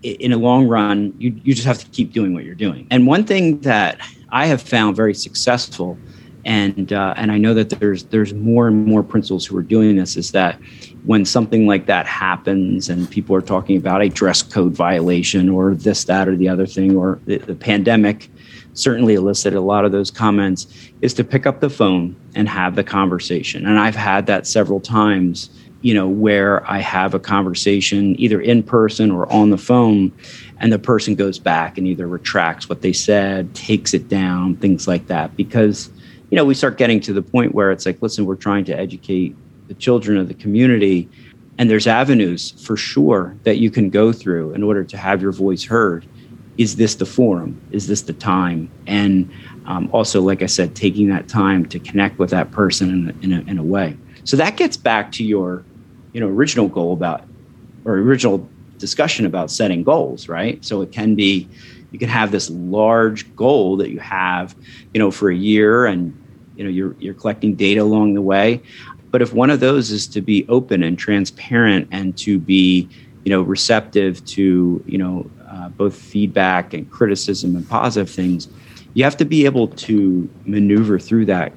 in 0.01 0.33
a 0.33 0.37
long 0.37 0.67
run, 0.67 1.13
you 1.17 1.39
you 1.43 1.53
just 1.53 1.67
have 1.67 1.79
to 1.79 1.89
keep 1.91 2.11
doing 2.11 2.33
what 2.33 2.43
you're 2.43 2.55
doing. 2.55 2.87
And 2.91 3.07
one 3.07 3.23
thing 3.23 3.59
that 3.61 3.99
I 4.29 4.47
have 4.47 4.61
found 4.61 4.95
very 4.95 5.13
successful, 5.13 5.97
and 6.45 6.91
uh, 6.91 7.13
and 7.15 7.31
I 7.31 7.37
know 7.37 7.53
that 7.53 7.69
there's 7.69 8.05
there's 8.05 8.33
more 8.33 8.67
and 8.67 8.85
more 8.85 9.03
principals 9.03 9.45
who 9.45 9.57
are 9.57 9.63
doing 9.63 9.95
this, 9.95 10.17
is 10.17 10.31
that 10.31 10.59
when 11.05 11.25
something 11.25 11.67
like 11.67 11.85
that 11.85 12.05
happens 12.05 12.89
and 12.89 13.09
people 13.09 13.35
are 13.35 13.41
talking 13.41 13.75
about 13.75 14.01
a 14.01 14.09
dress 14.09 14.41
code 14.41 14.71
violation 14.71 15.49
or 15.49 15.75
this, 15.75 16.05
that, 16.05 16.29
or 16.29 16.35
the 16.37 16.47
other 16.47 16.65
thing, 16.65 16.95
or 16.95 17.19
the, 17.25 17.39
the 17.39 17.55
pandemic 17.55 18.29
certainly 18.73 19.13
elicited 19.13 19.57
a 19.57 19.61
lot 19.61 19.85
of 19.85 19.91
those 19.91 20.09
comments, 20.11 20.67
is 21.01 21.13
to 21.13 21.23
pick 21.23 21.45
up 21.45 21.59
the 21.59 21.69
phone 21.69 22.15
and 22.35 22.49
have 22.49 22.75
the 22.75 22.83
conversation. 22.83 23.65
And 23.65 23.79
I've 23.79 23.95
had 23.95 24.25
that 24.27 24.47
several 24.47 24.79
times, 24.79 25.49
you 25.81 25.93
know, 25.93 26.07
where 26.07 26.69
I 26.69 26.79
have 26.79 27.13
a 27.13 27.19
conversation 27.19 28.19
either 28.19 28.39
in 28.41 28.63
person 28.63 29.11
or 29.11 29.31
on 29.31 29.49
the 29.49 29.57
phone, 29.57 30.11
and 30.59 30.71
the 30.71 30.79
person 30.79 31.13
goes 31.15 31.39
back 31.39 31.77
and 31.77 31.85
either 31.85 32.07
retracts 32.07 32.69
what 32.69 32.81
they 32.81 32.93
said, 32.93 33.53
takes 33.53 33.93
it 33.93 34.07
down, 34.07 34.55
things 34.55 34.87
like 34.87 35.07
that. 35.07 35.35
Because, 35.35 35.89
you 36.29 36.37
know, 36.37 36.45
we 36.45 36.53
start 36.53 36.77
getting 36.77 37.01
to 37.01 37.13
the 37.13 37.21
point 37.21 37.53
where 37.53 37.71
it's 37.71 37.85
like, 37.85 38.01
listen, 38.01 38.25
we're 38.25 38.35
trying 38.35 38.65
to 38.65 38.77
educate 38.77 39.35
the 39.67 39.73
children 39.73 40.17
of 40.17 40.27
the 40.27 40.33
community. 40.33 41.09
And 41.57 41.69
there's 41.69 41.85
avenues 41.85 42.51
for 42.65 42.75
sure 42.77 43.35
that 43.43 43.57
you 43.57 43.69
can 43.69 43.89
go 43.89 44.11
through 44.11 44.53
in 44.53 44.63
order 44.63 44.83
to 44.85 44.97
have 44.97 45.21
your 45.21 45.31
voice 45.31 45.63
heard. 45.63 46.05
Is 46.57 46.75
this 46.75 46.95
the 46.95 47.05
forum? 47.05 47.59
Is 47.71 47.87
this 47.87 48.01
the 48.03 48.13
time? 48.13 48.69
And 48.85 49.31
um, 49.65 49.89
also, 49.91 50.21
like 50.21 50.41
I 50.41 50.45
said, 50.47 50.75
taking 50.75 51.09
that 51.09 51.27
time 51.27 51.65
to 51.67 51.79
connect 51.79 52.19
with 52.19 52.29
that 52.29 52.51
person 52.51 52.89
in 52.89 53.09
a, 53.09 53.23
in 53.23 53.33
a, 53.33 53.51
in 53.51 53.57
a 53.57 53.63
way. 53.63 53.97
So 54.23 54.37
that 54.37 54.57
gets 54.57 54.77
back 54.77 55.11
to 55.13 55.23
your, 55.23 55.63
you 56.13 56.19
know, 56.21 56.27
original 56.27 56.67
goal 56.67 56.93
about, 56.93 57.23
or 57.85 57.95
original 57.95 58.47
discussion 58.77 59.25
about 59.25 59.49
setting 59.49 59.83
goals, 59.83 60.29
right? 60.29 60.63
So 60.63 60.81
it 60.81 60.91
can 60.91 61.15
be, 61.15 61.47
you 61.91 61.99
can 61.99 62.09
have 62.09 62.31
this 62.31 62.49
large 62.49 63.35
goal 63.35 63.77
that 63.77 63.89
you 63.91 63.99
have, 63.99 64.55
you 64.93 64.99
know, 64.99 65.11
for 65.11 65.29
a 65.29 65.35
year, 65.35 65.85
and 65.85 66.19
you 66.55 66.63
know 66.63 66.69
you're 66.69 66.95
you're 66.99 67.13
collecting 67.13 67.55
data 67.55 67.81
along 67.81 68.13
the 68.13 68.21
way. 68.21 68.61
But 69.11 69.21
if 69.21 69.31
one 69.31 69.51
of 69.51 69.59
those 69.59 69.91
is 69.91 70.07
to 70.07 70.21
be 70.21 70.45
open 70.49 70.81
and 70.81 70.97
transparent 70.97 71.87
and 71.91 72.17
to 72.17 72.39
be, 72.39 72.89
you 73.23 73.29
know, 73.29 73.41
receptive 73.41 74.23
to, 74.25 74.83
you 74.85 74.97
know, 74.97 75.29
uh, 75.49 75.69
both 75.69 75.95
feedback 75.95 76.73
and 76.73 76.89
criticism 76.91 77.55
and 77.55 77.67
positive 77.67 78.09
things, 78.09 78.47
you 78.93 79.03
have 79.03 79.17
to 79.17 79.25
be 79.25 79.45
able 79.45 79.67
to 79.67 80.29
maneuver 80.45 80.99
through 80.99 81.25
that, 81.25 81.53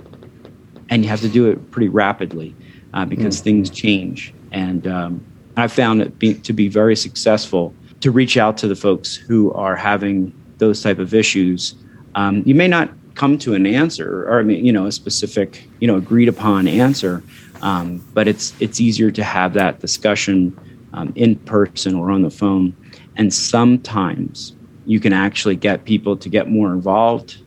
and 0.89 1.03
you 1.03 1.09
have 1.09 1.21
to 1.21 1.29
do 1.29 1.51
it 1.51 1.71
pretty 1.71 1.89
rapidly 1.89 2.55
uh, 2.95 3.05
because 3.05 3.41
mm. 3.41 3.45
things 3.45 3.71
change. 3.71 4.33
And 4.53 4.87
um, 4.87 5.25
I 5.57 5.69
found 5.69 6.03
it 6.03 6.19
be, 6.19 6.35
to 6.35 6.53
be 6.53 6.69
very 6.69 6.97
successful 6.97 7.75
to 8.01 8.11
reach 8.11 8.37
out 8.37 8.57
to 8.59 8.69
the 8.69 8.77
folks 8.77 9.15
who 9.15 9.53
are 9.53 9.75
having 9.75 10.33
those 10.59 10.83
type 10.83 10.99
of 10.99 11.15
issues. 11.15 11.75
Um, 12.15 12.43
you 12.47 12.55
may 12.55 12.69
not 12.69 12.91
come 13.15 13.39
to 13.39 13.55
an 13.55 13.67
answer 13.67 14.29
or 14.29 14.39
I 14.39 14.43
mean, 14.43 14.65
you 14.65 14.73
know, 14.73 14.87
a 14.87 14.93
specific, 14.93 15.67
you 15.81 15.87
know, 15.87 15.97
agreed 15.97 16.29
upon 16.29 16.69
answer, 16.69 17.23
um, 17.63 18.05
but 18.13 18.29
it's 18.29 18.55
it's 18.61 18.81
easier 18.81 19.11
to 19.11 19.25
have 19.25 19.55
that 19.55 19.81
discussion 19.81 20.59
um, 20.97 21.13
in 21.15 21.37
person 21.37 21.95
or 21.95 22.11
on 22.11 22.23
the 22.23 22.31
phone. 22.31 22.75
And 23.17 23.33
sometimes 23.33 24.55
you 24.87 24.99
can 24.99 25.13
actually 25.13 25.57
get 25.57 25.85
people 25.85 26.17
to 26.17 26.29
get 26.29 26.49
more 26.49 26.73
involved 26.73 27.39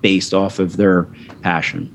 based 0.00 0.34
off 0.34 0.58
of 0.58 0.76
their 0.76 1.04
passion. 1.42 1.92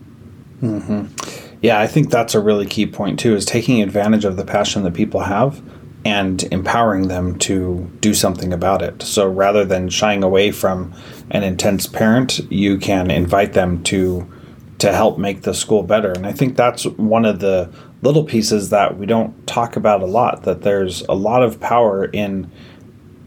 Mm-hmm. 0.61 1.57
Yeah, 1.61 1.79
I 1.79 1.87
think 1.87 2.09
that's 2.09 2.35
a 2.35 2.39
really 2.39 2.65
key 2.65 2.85
point 2.85 3.19
too. 3.19 3.35
Is 3.35 3.45
taking 3.45 3.81
advantage 3.81 4.25
of 4.25 4.37
the 4.37 4.45
passion 4.45 4.83
that 4.83 4.93
people 4.93 5.21
have 5.21 5.61
and 6.03 6.43
empowering 6.51 7.07
them 7.07 7.37
to 7.37 7.89
do 7.99 8.13
something 8.13 8.51
about 8.51 8.81
it. 8.81 9.03
So 9.03 9.29
rather 9.29 9.63
than 9.63 9.89
shying 9.89 10.23
away 10.23 10.51
from 10.51 10.93
an 11.29 11.43
intense 11.43 11.85
parent, 11.85 12.39
you 12.51 12.77
can 12.77 13.11
invite 13.11 13.53
them 13.53 13.83
to 13.83 14.27
to 14.79 14.91
help 14.91 15.19
make 15.19 15.43
the 15.43 15.53
school 15.53 15.83
better. 15.83 16.11
And 16.11 16.25
I 16.25 16.31
think 16.31 16.57
that's 16.57 16.85
one 16.85 17.23
of 17.23 17.39
the 17.39 17.71
little 18.01 18.23
pieces 18.23 18.69
that 18.69 18.97
we 18.97 19.05
don't 19.05 19.45
talk 19.47 19.75
about 19.75 20.01
a 20.01 20.05
lot 20.05 20.43
that 20.43 20.61
there's 20.61 21.01
a 21.03 21.13
lot 21.13 21.43
of 21.43 21.59
power 21.59 22.05
in 22.05 22.51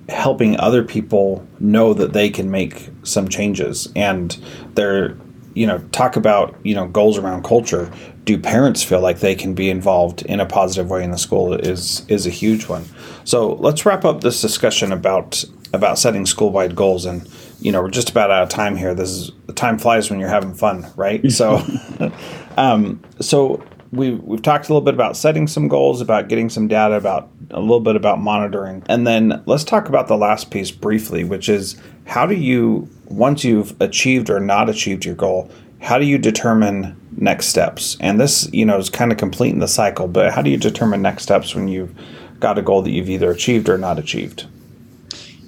helping 0.08 0.58
other 0.60 0.82
people 0.82 1.46
know 1.58 1.94
that 1.94 2.12
they 2.12 2.28
can 2.28 2.50
make 2.50 2.90
some 3.02 3.28
changes 3.28 3.88
and 3.96 4.38
they're 4.74 5.16
you 5.54 5.66
know 5.66 5.78
talk 5.92 6.16
about 6.16 6.54
you 6.62 6.74
know 6.74 6.86
goals 6.88 7.16
around 7.16 7.44
culture 7.44 7.90
do 8.24 8.38
parents 8.38 8.82
feel 8.82 9.00
like 9.00 9.20
they 9.20 9.34
can 9.34 9.54
be 9.54 9.70
involved 9.70 10.22
in 10.22 10.40
a 10.40 10.46
positive 10.46 10.90
way 10.90 11.02
in 11.02 11.10
the 11.10 11.18
school 11.18 11.54
is 11.54 12.04
is 12.08 12.26
a 12.26 12.30
huge 12.30 12.66
one 12.66 12.84
so 13.24 13.54
let's 13.54 13.86
wrap 13.86 14.04
up 14.04 14.20
this 14.20 14.40
discussion 14.40 14.92
about 14.92 15.44
about 15.72 15.98
setting 15.98 16.26
school-wide 16.26 16.76
goals 16.76 17.04
and 17.06 17.28
you 17.64 17.72
know, 17.72 17.80
we're 17.80 17.90
just 17.90 18.10
about 18.10 18.30
out 18.30 18.42
of 18.42 18.50
time 18.50 18.76
here. 18.76 18.94
This 18.94 19.08
is 19.08 19.32
the 19.46 19.54
time 19.54 19.78
flies 19.78 20.10
when 20.10 20.20
you're 20.20 20.28
having 20.28 20.52
fun, 20.52 20.86
right? 20.96 21.32
So, 21.32 21.64
um, 22.58 23.02
so 23.20 23.64
we've 23.96 24.22
we've 24.22 24.42
talked 24.42 24.68
a 24.68 24.72
little 24.72 24.84
bit 24.84 24.94
about 24.94 25.16
setting 25.16 25.46
some 25.46 25.68
goals, 25.68 26.00
about 26.00 26.28
getting 26.28 26.50
some 26.50 26.68
data, 26.68 26.94
about 26.94 27.30
a 27.50 27.60
little 27.60 27.80
bit 27.80 27.96
about 27.96 28.20
monitoring, 28.20 28.82
and 28.86 29.06
then 29.06 29.42
let's 29.46 29.64
talk 29.64 29.88
about 29.88 30.08
the 30.08 30.16
last 30.16 30.50
piece 30.50 30.70
briefly, 30.70 31.24
which 31.24 31.48
is 31.48 31.76
how 32.06 32.26
do 32.26 32.34
you 32.34 32.88
once 33.06 33.44
you've 33.44 33.80
achieved 33.80 34.30
or 34.30 34.40
not 34.40 34.68
achieved 34.68 35.04
your 35.04 35.14
goal, 35.14 35.50
how 35.80 35.98
do 35.98 36.06
you 36.06 36.18
determine 36.18 36.96
next 37.16 37.46
steps? 37.46 37.96
And 38.00 38.18
this, 38.18 38.48
you 38.52 38.64
know, 38.64 38.78
is 38.78 38.90
kind 38.90 39.12
of 39.12 39.18
completing 39.18 39.60
the 39.60 39.68
cycle, 39.68 40.08
but 40.08 40.32
how 40.32 40.42
do 40.42 40.50
you 40.50 40.56
determine 40.56 41.02
next 41.02 41.24
steps 41.24 41.54
when 41.54 41.68
you've 41.68 41.94
got 42.40 42.58
a 42.58 42.62
goal 42.62 42.82
that 42.82 42.90
you've 42.90 43.10
either 43.10 43.30
achieved 43.30 43.68
or 43.68 43.78
not 43.78 43.98
achieved? 43.98 44.46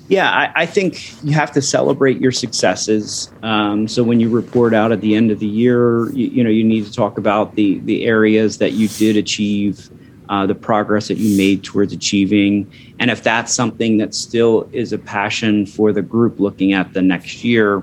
Yeah, 0.09 0.31
I, 0.31 0.63
I, 0.63 0.67
think 0.67 1.23
you 1.25 1.33
have 1.33 1.51
to 1.53 1.63
celebrate 1.63 2.21
your 2.21 2.31
successes. 2.31 3.33
Um, 3.43 3.89
so 3.89 4.05
when 4.05 4.21
you 4.21 4.29
report 4.29 4.73
out 4.73 4.93
at 4.93 5.01
the 5.01 5.17
end 5.17 5.33
of 5.33 5.41
the 5.41 5.47
year, 5.47 6.11
you, 6.11 6.29
you, 6.29 6.45
know 6.45 6.51
you 6.51 6.63
need 6.63 6.87
to 6.87 6.93
talk 6.93 7.19
about 7.19 7.57
the 7.57 7.81
the 7.81 8.05
areas 8.05 8.59
that 8.59 8.73
you 8.73 8.87
did 8.87 9.17
achieve, 9.17 9.91
uh, 10.29 10.47
the 10.47 10.55
progress 10.55 11.09
that 11.09 11.17
you 11.17 11.37
made 11.37 11.65
towards 11.65 11.93
achieving, 11.93 12.71
and 13.01 13.11
if 13.11 13.25
that's 13.25 13.53
something 13.53 13.99
that 13.99 14.15
still 14.15 14.69
is 14.73 14.93
a 14.93 14.99
passion 14.99 15.67
for 15.67 15.93
the 15.93 16.03
group 16.03 16.39
looking 16.39 16.73
at 16.73 16.93
the 16.93 17.03
next 17.03 17.43
year, 17.43 17.83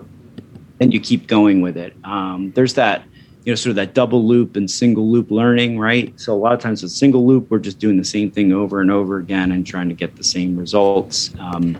then 0.78 0.92
you 0.92 1.02
keep 1.02 1.28
going 1.28 1.62
with 1.62 1.76
it. 1.76 1.94
Um, 2.06 2.54
there's 2.56 2.76
that 2.76 3.04
you 3.44 3.52
know 3.52 3.56
sort 3.56 3.72
of 3.72 3.76
that 3.76 3.94
double 3.94 4.26
loop 4.26 4.56
and 4.56 4.72
single 4.72 5.12
loop 5.12 5.30
learning, 5.30 5.78
right? 5.78 6.18
So 6.18 6.34
a 6.34 6.40
lot 6.40 6.54
of 6.54 6.60
times 6.60 6.84
with 6.84 6.92
single 6.94 7.28
loop, 7.28 7.52
we're 7.52 7.60
just 7.60 7.80
doing 7.80 7.98
the 7.98 8.06
same 8.06 8.32
thing 8.32 8.54
over 8.54 8.80
and 8.80 8.90
over 8.90 9.18
again 9.18 9.52
and 9.52 9.68
trying 9.68 9.90
to 9.90 9.96
get 9.96 10.16
the 10.16 10.24
same 10.24 10.56
results. 10.56 11.34
Um, 11.38 11.78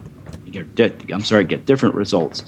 get 0.54 1.12
I'm 1.12 1.24
sorry, 1.24 1.44
get 1.44 1.66
different 1.66 1.96
results. 1.96 2.44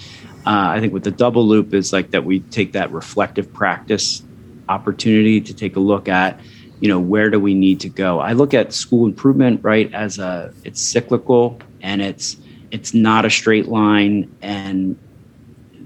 Uh, 0.45 0.69
I 0.69 0.79
think 0.79 0.93
with 0.93 1.03
the 1.03 1.11
double 1.11 1.45
loop 1.45 1.73
is 1.73 1.91
like 1.91 2.11
that 2.11 2.23
we 2.23 2.39
take 2.39 2.73
that 2.73 2.91
reflective 2.91 3.51
practice 3.51 4.21
opportunity 4.69 5.41
to 5.41 5.53
take 5.53 5.75
a 5.75 5.79
look 5.79 6.07
at, 6.07 6.39
you 6.79 6.87
know, 6.87 6.99
where 6.99 7.29
do 7.29 7.39
we 7.39 7.53
need 7.53 7.79
to 7.81 7.89
go? 7.89 8.19
I 8.19 8.33
look 8.33 8.53
at 8.53 8.73
school 8.73 9.05
improvement 9.05 9.61
right 9.63 9.91
as 9.93 10.19
a 10.19 10.53
it's 10.63 10.81
cyclical 10.81 11.59
and 11.81 12.01
it's 12.01 12.37
it's 12.71 12.93
not 12.93 13.25
a 13.25 13.29
straight 13.29 13.67
line 13.67 14.35
and 14.41 14.97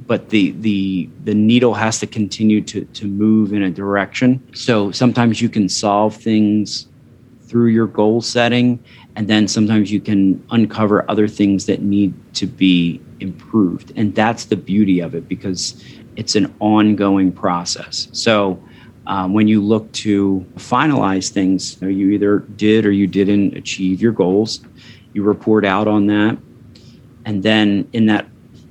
but 0.07 0.29
the 0.29 0.51
the 0.59 1.09
the 1.23 1.35
needle 1.35 1.75
has 1.75 1.99
to 1.99 2.07
continue 2.07 2.61
to 2.61 2.83
to 2.83 3.05
move 3.05 3.53
in 3.53 3.61
a 3.61 3.69
direction. 3.69 4.45
So 4.53 4.91
sometimes 4.91 5.41
you 5.41 5.49
can 5.49 5.69
solve 5.69 6.15
things 6.15 6.87
through 7.43 7.67
your 7.67 7.87
goal 7.87 8.21
setting 8.21 8.83
and 9.15 9.27
then 9.27 9.47
sometimes 9.47 9.91
you 9.91 9.99
can 9.99 10.43
uncover 10.51 11.09
other 11.09 11.27
things 11.27 11.65
that 11.65 11.81
need 11.81 12.13
to 12.35 12.45
be 12.45 13.01
improved. 13.19 13.91
And 13.95 14.15
that's 14.15 14.45
the 14.45 14.55
beauty 14.55 14.99
of 14.99 15.15
it 15.15 15.27
because 15.27 15.83
it's 16.15 16.35
an 16.35 16.53
ongoing 16.59 17.31
process. 17.31 18.07
So 18.11 18.61
um, 19.07 19.33
when 19.33 19.47
you 19.47 19.61
look 19.61 19.91
to 19.93 20.45
finalize 20.55 21.31
things 21.31 21.81
you, 21.81 21.87
know, 21.87 21.91
you 21.91 22.11
either 22.11 22.39
did 22.39 22.85
or 22.85 22.91
you 22.91 23.07
didn't 23.07 23.57
achieve 23.57 24.01
your 24.01 24.11
goals. 24.11 24.61
You 25.13 25.23
report 25.23 25.65
out 25.65 25.87
on 25.87 26.07
that. 26.07 26.37
And 27.25 27.43
then 27.43 27.89
in 27.93 28.05
that 28.05 28.27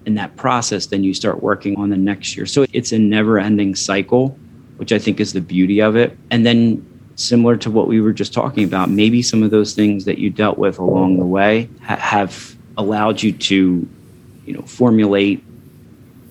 in 0.07 0.15
that 0.15 0.35
process 0.37 0.87
then 0.87 1.05
you 1.05 1.13
start 1.13 1.43
working 1.43 1.77
on 1.77 1.91
the 1.91 1.97
next 1.97 2.37
year. 2.37 2.47
So 2.47 2.65
it's 2.73 2.93
a 2.93 2.99
never 2.99 3.39
ending 3.39 3.75
cycle 3.75 4.39
which 4.79 4.93
i 4.93 4.99
think 4.99 5.19
is 5.21 5.33
the 5.33 5.41
beauty 5.41 5.81
of 5.81 5.97
it. 5.97 6.17
And 6.31 6.47
then 6.47 6.98
similar 7.19 7.57
to 7.57 7.71
what 7.71 7.89
we 7.89 8.01
were 8.01 8.13
just 8.13 8.33
talking 8.33 8.63
about, 8.63 8.89
maybe 8.89 9.23
some 9.23 9.43
of 9.43 9.51
those 9.51 9.75
things 9.75 10.05
that 10.05 10.19
you 10.19 10.31
dealt 10.31 10.57
with 10.57 10.79
along 10.79 11.19
the 11.19 11.27
way 11.27 11.69
ha- 11.83 11.97
have 11.97 12.55
allowed 12.77 13.21
you 13.21 13.33
to, 13.33 13.87
you 14.47 14.53
know, 14.53 14.63
formulate 14.63 15.43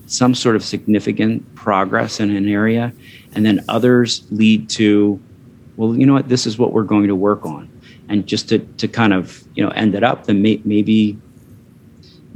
some 0.05 0.33
sort 0.33 0.55
of 0.55 0.63
significant 0.63 1.43
progress 1.55 2.21
in 2.21 2.33
an 2.33 2.47
area, 2.47 2.93
and 3.33 3.45
then 3.45 3.63
others 3.67 4.25
lead 4.31 4.69
to, 4.69 5.19
well, 5.75 5.93
you 5.93 6.05
know 6.05 6.13
what, 6.13 6.29
this 6.29 6.45
is 6.45 6.57
what 6.57 6.71
we're 6.71 6.83
going 6.83 7.09
to 7.09 7.15
work 7.15 7.45
on, 7.45 7.69
and 8.07 8.25
just 8.25 8.47
to 8.47 8.59
to 8.59 8.87
kind 8.87 9.13
of 9.13 9.43
you 9.55 9.63
know 9.63 9.71
end 9.71 9.93
it 9.93 10.03
up, 10.03 10.25
then 10.25 10.41
may- 10.41 10.61
maybe. 10.63 11.19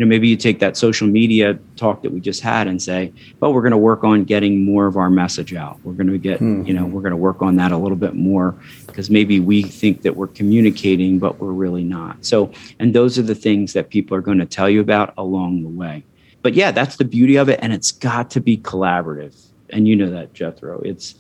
You 0.02 0.08
know, 0.08 0.10
maybe 0.10 0.30
you 0.30 0.36
take 0.36 0.58
that 0.62 0.78
social 0.78 1.08
media 1.08 1.60
talk 1.76 2.02
that 2.02 2.12
we 2.12 2.20
just 2.22 2.42
had 2.42 2.68
and 2.68 2.82
say, 2.82 3.14
well, 3.40 3.54
we're 3.54 3.62
going 3.62 3.70
to 3.70 3.78
work 3.78 4.04
on 4.04 4.24
getting 4.24 4.66
more 4.66 4.88
of 4.88 4.98
our 4.98 5.12
message 5.12 5.54
out. 5.54 5.80
We're 5.84 5.94
going 5.94 6.08
to 6.08 6.18
get, 6.18 6.40
mm-hmm. 6.40 6.66
you 6.66 6.74
know, 6.74 6.88
we're 6.88 7.02
going 7.02 7.12
to 7.12 7.18
work 7.18 7.44
on 7.44 7.58
that 7.58 7.72
a 7.72 7.78
little 7.78 7.96
bit 7.96 8.16
more 8.16 8.56
because 8.88 9.12
maybe 9.12 9.40
we 9.40 9.62
think 9.62 10.02
that 10.02 10.16
we're 10.16 10.26
communicating, 10.26 11.20
but 11.20 11.40
we're 11.40 11.52
really 11.52 11.84
not. 11.84 12.26
So, 12.26 12.52
and 12.80 12.96
those 12.96 13.20
are 13.20 13.22
the 13.22 13.36
things 13.36 13.74
that 13.74 13.90
people 13.90 14.18
are 14.18 14.22
going 14.22 14.40
to 14.40 14.46
tell 14.48 14.68
you 14.68 14.82
about 14.82 15.14
along 15.20 15.62
the 15.62 15.70
way. 15.70 16.04
But 16.42 16.56
yeah, 16.56 16.72
that's 16.72 16.96
the 16.96 17.06
beauty 17.06 17.36
of 17.36 17.48
it. 17.48 17.60
And 17.62 17.72
it's 17.72 17.92
got 17.92 18.32
to 18.32 18.42
be 18.42 18.58
collaborative. 18.58 19.36
And 19.70 19.88
you 19.88 19.96
know 19.96 20.10
that, 20.10 20.34
Jethro. 20.34 20.82
It's, 20.82 21.14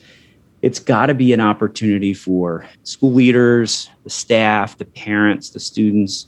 it's 0.63 0.79
got 0.79 1.05
to 1.05 1.13
be 1.13 1.33
an 1.33 1.39
opportunity 1.39 2.15
for 2.15 2.67
school 2.81 3.13
leaders, 3.13 3.91
the 4.05 4.09
staff, 4.09 4.79
the 4.79 4.85
parents, 4.85 5.51
the 5.51 5.59
students, 5.59 6.25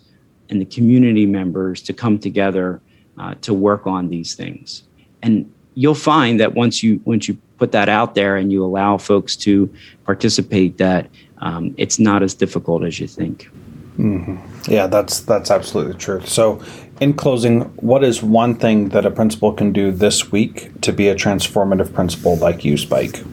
and 0.54 0.62
the 0.62 0.66
community 0.66 1.26
members 1.26 1.82
to 1.82 1.94
come 1.94 2.18
together 2.18 2.80
uh, 3.18 3.36
to 3.42 3.54
work 3.54 3.86
on 3.86 4.10
these 4.10 4.36
things. 4.36 4.84
And 5.22 5.52
you'll 5.76 5.96
find 5.96 6.40
that 6.40 6.54
once 6.54 6.84
you 6.84 7.02
once 7.06 7.28
you 7.28 7.38
put 7.58 7.72
that 7.72 7.90
out 7.90 8.16
there 8.16 8.38
and 8.38 8.52
you 8.52 8.64
allow 8.64 8.98
folks 8.98 9.36
to 9.38 9.74
participate, 10.06 10.78
that 10.78 11.10
um, 11.40 11.74
it's 11.78 12.00
not 12.00 12.24
as 12.24 12.34
difficult 12.34 12.84
as 12.84 13.00
you 13.00 13.08
think. 13.08 13.50
Mm-hmm. 13.98 14.72
Yeah, 14.72 14.88
that's 14.88 15.20
that's 15.22 15.52
absolutely 15.52 15.96
true. 15.96 16.22
So, 16.26 16.64
in 17.00 17.14
closing, 17.14 17.62
what 17.76 18.04
is 18.04 18.24
one 18.24 18.56
thing 18.56 18.90
that 18.90 19.06
a 19.06 19.12
principal 19.12 19.54
can 19.54 19.72
do 19.72 19.92
this 19.92 20.32
week 20.32 20.82
to 20.82 20.92
be 20.92 21.10
a 21.10 21.16
transformative 21.16 21.94
principal 21.94 22.36
like 22.38 22.66
you, 22.66 22.78
Spike? 22.78 23.24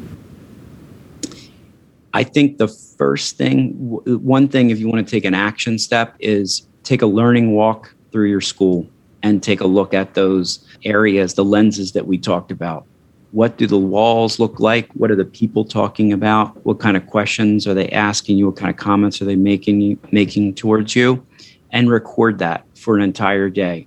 I 2.13 2.25
think 2.25 2.59
the 2.59 2.69
first 2.69 3.37
thing, 3.37 3.71
one 4.05 4.49
thing, 4.49 4.71
if 4.71 4.81
you 4.81 4.89
want 4.89 5.07
to 5.07 5.11
take 5.11 5.25
an 5.25 5.35
action 5.35 5.79
step, 5.79 6.17
is 6.19 6.67
take 6.91 7.03
a 7.03 7.07
learning 7.07 7.53
walk 7.53 7.95
through 8.11 8.29
your 8.29 8.41
school 8.41 8.85
and 9.23 9.45
take 9.45 9.61
a 9.61 9.67
look 9.67 9.95
at 9.95 10.15
those 10.15 10.67
areas, 10.85 11.35
the 11.35 11.45
lenses 11.45 11.93
that 11.93 12.05
we 12.05 12.19
talked 12.19 12.51
about. 12.51 12.85
What 13.31 13.57
do 13.57 13.69
the 13.69 13.79
walls 13.79 14.41
look 14.41 14.59
like? 14.59 14.91
What 14.95 15.09
are 15.13 15.15
the 15.15 15.25
people 15.25 15.65
talking 15.65 16.13
about? 16.13 16.67
What 16.67 16.81
kind 16.81 16.97
of 16.97 17.07
questions 17.07 17.65
are 17.69 17.75
they 17.75 17.89
asking 17.91 18.39
you? 18.39 18.47
What 18.47 18.57
kind 18.57 18.71
of 18.71 18.77
comments 18.77 19.23
are 19.23 19.25
they 19.25 19.37
making 19.37 20.01
making 20.11 20.55
towards 20.55 20.97
you? 20.97 21.25
And 21.71 21.89
record 21.89 22.41
that 22.41 22.67
for 22.77 22.97
an 22.97 23.03
entire 23.03 23.49
day. 23.49 23.87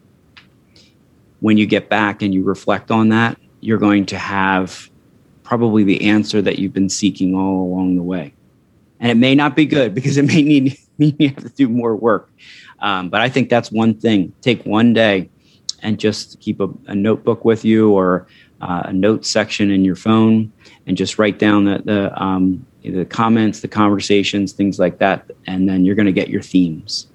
When 1.41 1.57
you 1.57 1.65
get 1.65 1.89
back 1.89 2.21
and 2.21 2.33
you 2.33 2.41
reflect 2.45 2.89
on 2.89 3.09
that, 3.09 3.37
you're 3.59 3.79
going 3.79 4.05
to 4.05 4.17
have 4.17 4.89
probably 5.43 5.83
the 5.83 6.07
answer 6.07 6.41
that 6.41 6.57
you've 6.57 6.71
been 6.71 6.87
seeking 6.87 7.35
all 7.35 7.63
along 7.63 7.97
the 7.97 8.03
way. 8.03 8.33
And 9.01 9.11
it 9.11 9.17
may 9.17 9.35
not 9.35 9.57
be 9.57 9.65
good 9.65 9.93
because 9.93 10.15
it 10.15 10.23
may 10.23 10.41
need 10.41 10.77
mean 10.97 11.15
you 11.19 11.29
have 11.29 11.43
to 11.43 11.49
do 11.49 11.69
more 11.69 11.95
work. 11.95 12.31
Um, 12.79 13.09
but 13.09 13.21
I 13.21 13.29
think 13.29 13.49
that's 13.49 13.71
one 13.71 13.93
thing. 13.93 14.33
Take 14.41 14.63
one 14.65 14.93
day 14.93 15.29
and 15.81 15.99
just 15.99 16.39
keep 16.39 16.59
a, 16.59 16.69
a 16.87 16.95
notebook 16.95 17.45
with 17.45 17.63
you 17.65 17.91
or 17.91 18.27
uh, 18.61 18.83
a 18.85 18.93
note 18.93 19.25
section 19.25 19.71
in 19.71 19.83
your 19.83 19.95
phone 19.95 20.51
and 20.87 20.97
just 20.97 21.19
write 21.19 21.39
down 21.39 21.65
the, 21.65 21.81
the, 21.83 22.21
um, 22.21 22.65
the 22.83 23.05
comments, 23.05 23.59
the 23.59 23.67
conversations, 23.67 24.53
things 24.53 24.79
like 24.79 24.99
that. 24.99 25.29
And 25.47 25.67
then 25.67 25.85
you're 25.85 25.95
going 25.95 26.05
to 26.05 26.13
get 26.13 26.29
your 26.29 26.41
themes. 26.41 27.07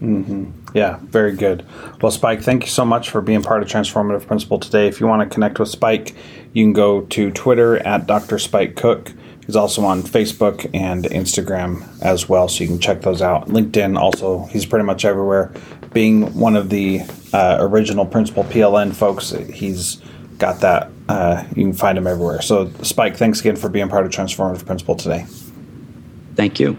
Mm-hmm. 0.00 0.50
Yeah, 0.76 0.98
very 1.02 1.34
good. 1.34 1.64
Well, 2.00 2.12
Spike, 2.12 2.42
thank 2.42 2.64
you 2.64 2.68
so 2.68 2.84
much 2.84 3.10
for 3.10 3.20
being 3.20 3.42
part 3.42 3.62
of 3.62 3.68
Transformative 3.68 4.26
Principal 4.26 4.58
today. 4.58 4.86
If 4.88 5.00
you 5.00 5.06
want 5.06 5.28
to 5.28 5.32
connect 5.32 5.58
with 5.58 5.68
Spike, 5.68 6.14
you 6.52 6.64
can 6.64 6.72
go 6.72 7.02
to 7.02 7.30
Twitter 7.30 7.76
at 7.86 8.06
Dr. 8.06 8.38
Spike 8.38 8.76
Cook. 8.76 9.12
He's 9.46 9.56
also 9.56 9.84
on 9.84 10.02
Facebook 10.02 10.68
and 10.72 11.04
Instagram 11.04 11.86
as 12.02 12.28
well, 12.28 12.48
so 12.48 12.64
you 12.64 12.68
can 12.68 12.78
check 12.78 13.02
those 13.02 13.20
out. 13.20 13.48
LinkedIn 13.48 13.98
also, 13.98 14.46
he's 14.46 14.64
pretty 14.64 14.84
much 14.84 15.04
everywhere. 15.04 15.52
Being 15.92 16.34
one 16.34 16.56
of 16.56 16.70
the 16.70 17.02
uh, 17.32 17.58
original 17.60 18.06
Principal 18.06 18.44
PLN 18.44 18.94
folks, 18.94 19.30
he's 19.30 20.00
got 20.38 20.60
that. 20.60 20.90
Uh, 21.08 21.44
you 21.54 21.64
can 21.64 21.72
find 21.74 21.98
him 21.98 22.06
everywhere. 22.06 22.40
So, 22.40 22.70
Spike, 22.82 23.16
thanks 23.16 23.40
again 23.40 23.56
for 23.56 23.68
being 23.68 23.88
part 23.88 24.06
of 24.06 24.12
Transformative 24.12 24.64
Principal 24.64 24.94
today. 24.94 25.26
Thank 26.34 26.58
you. 26.58 26.78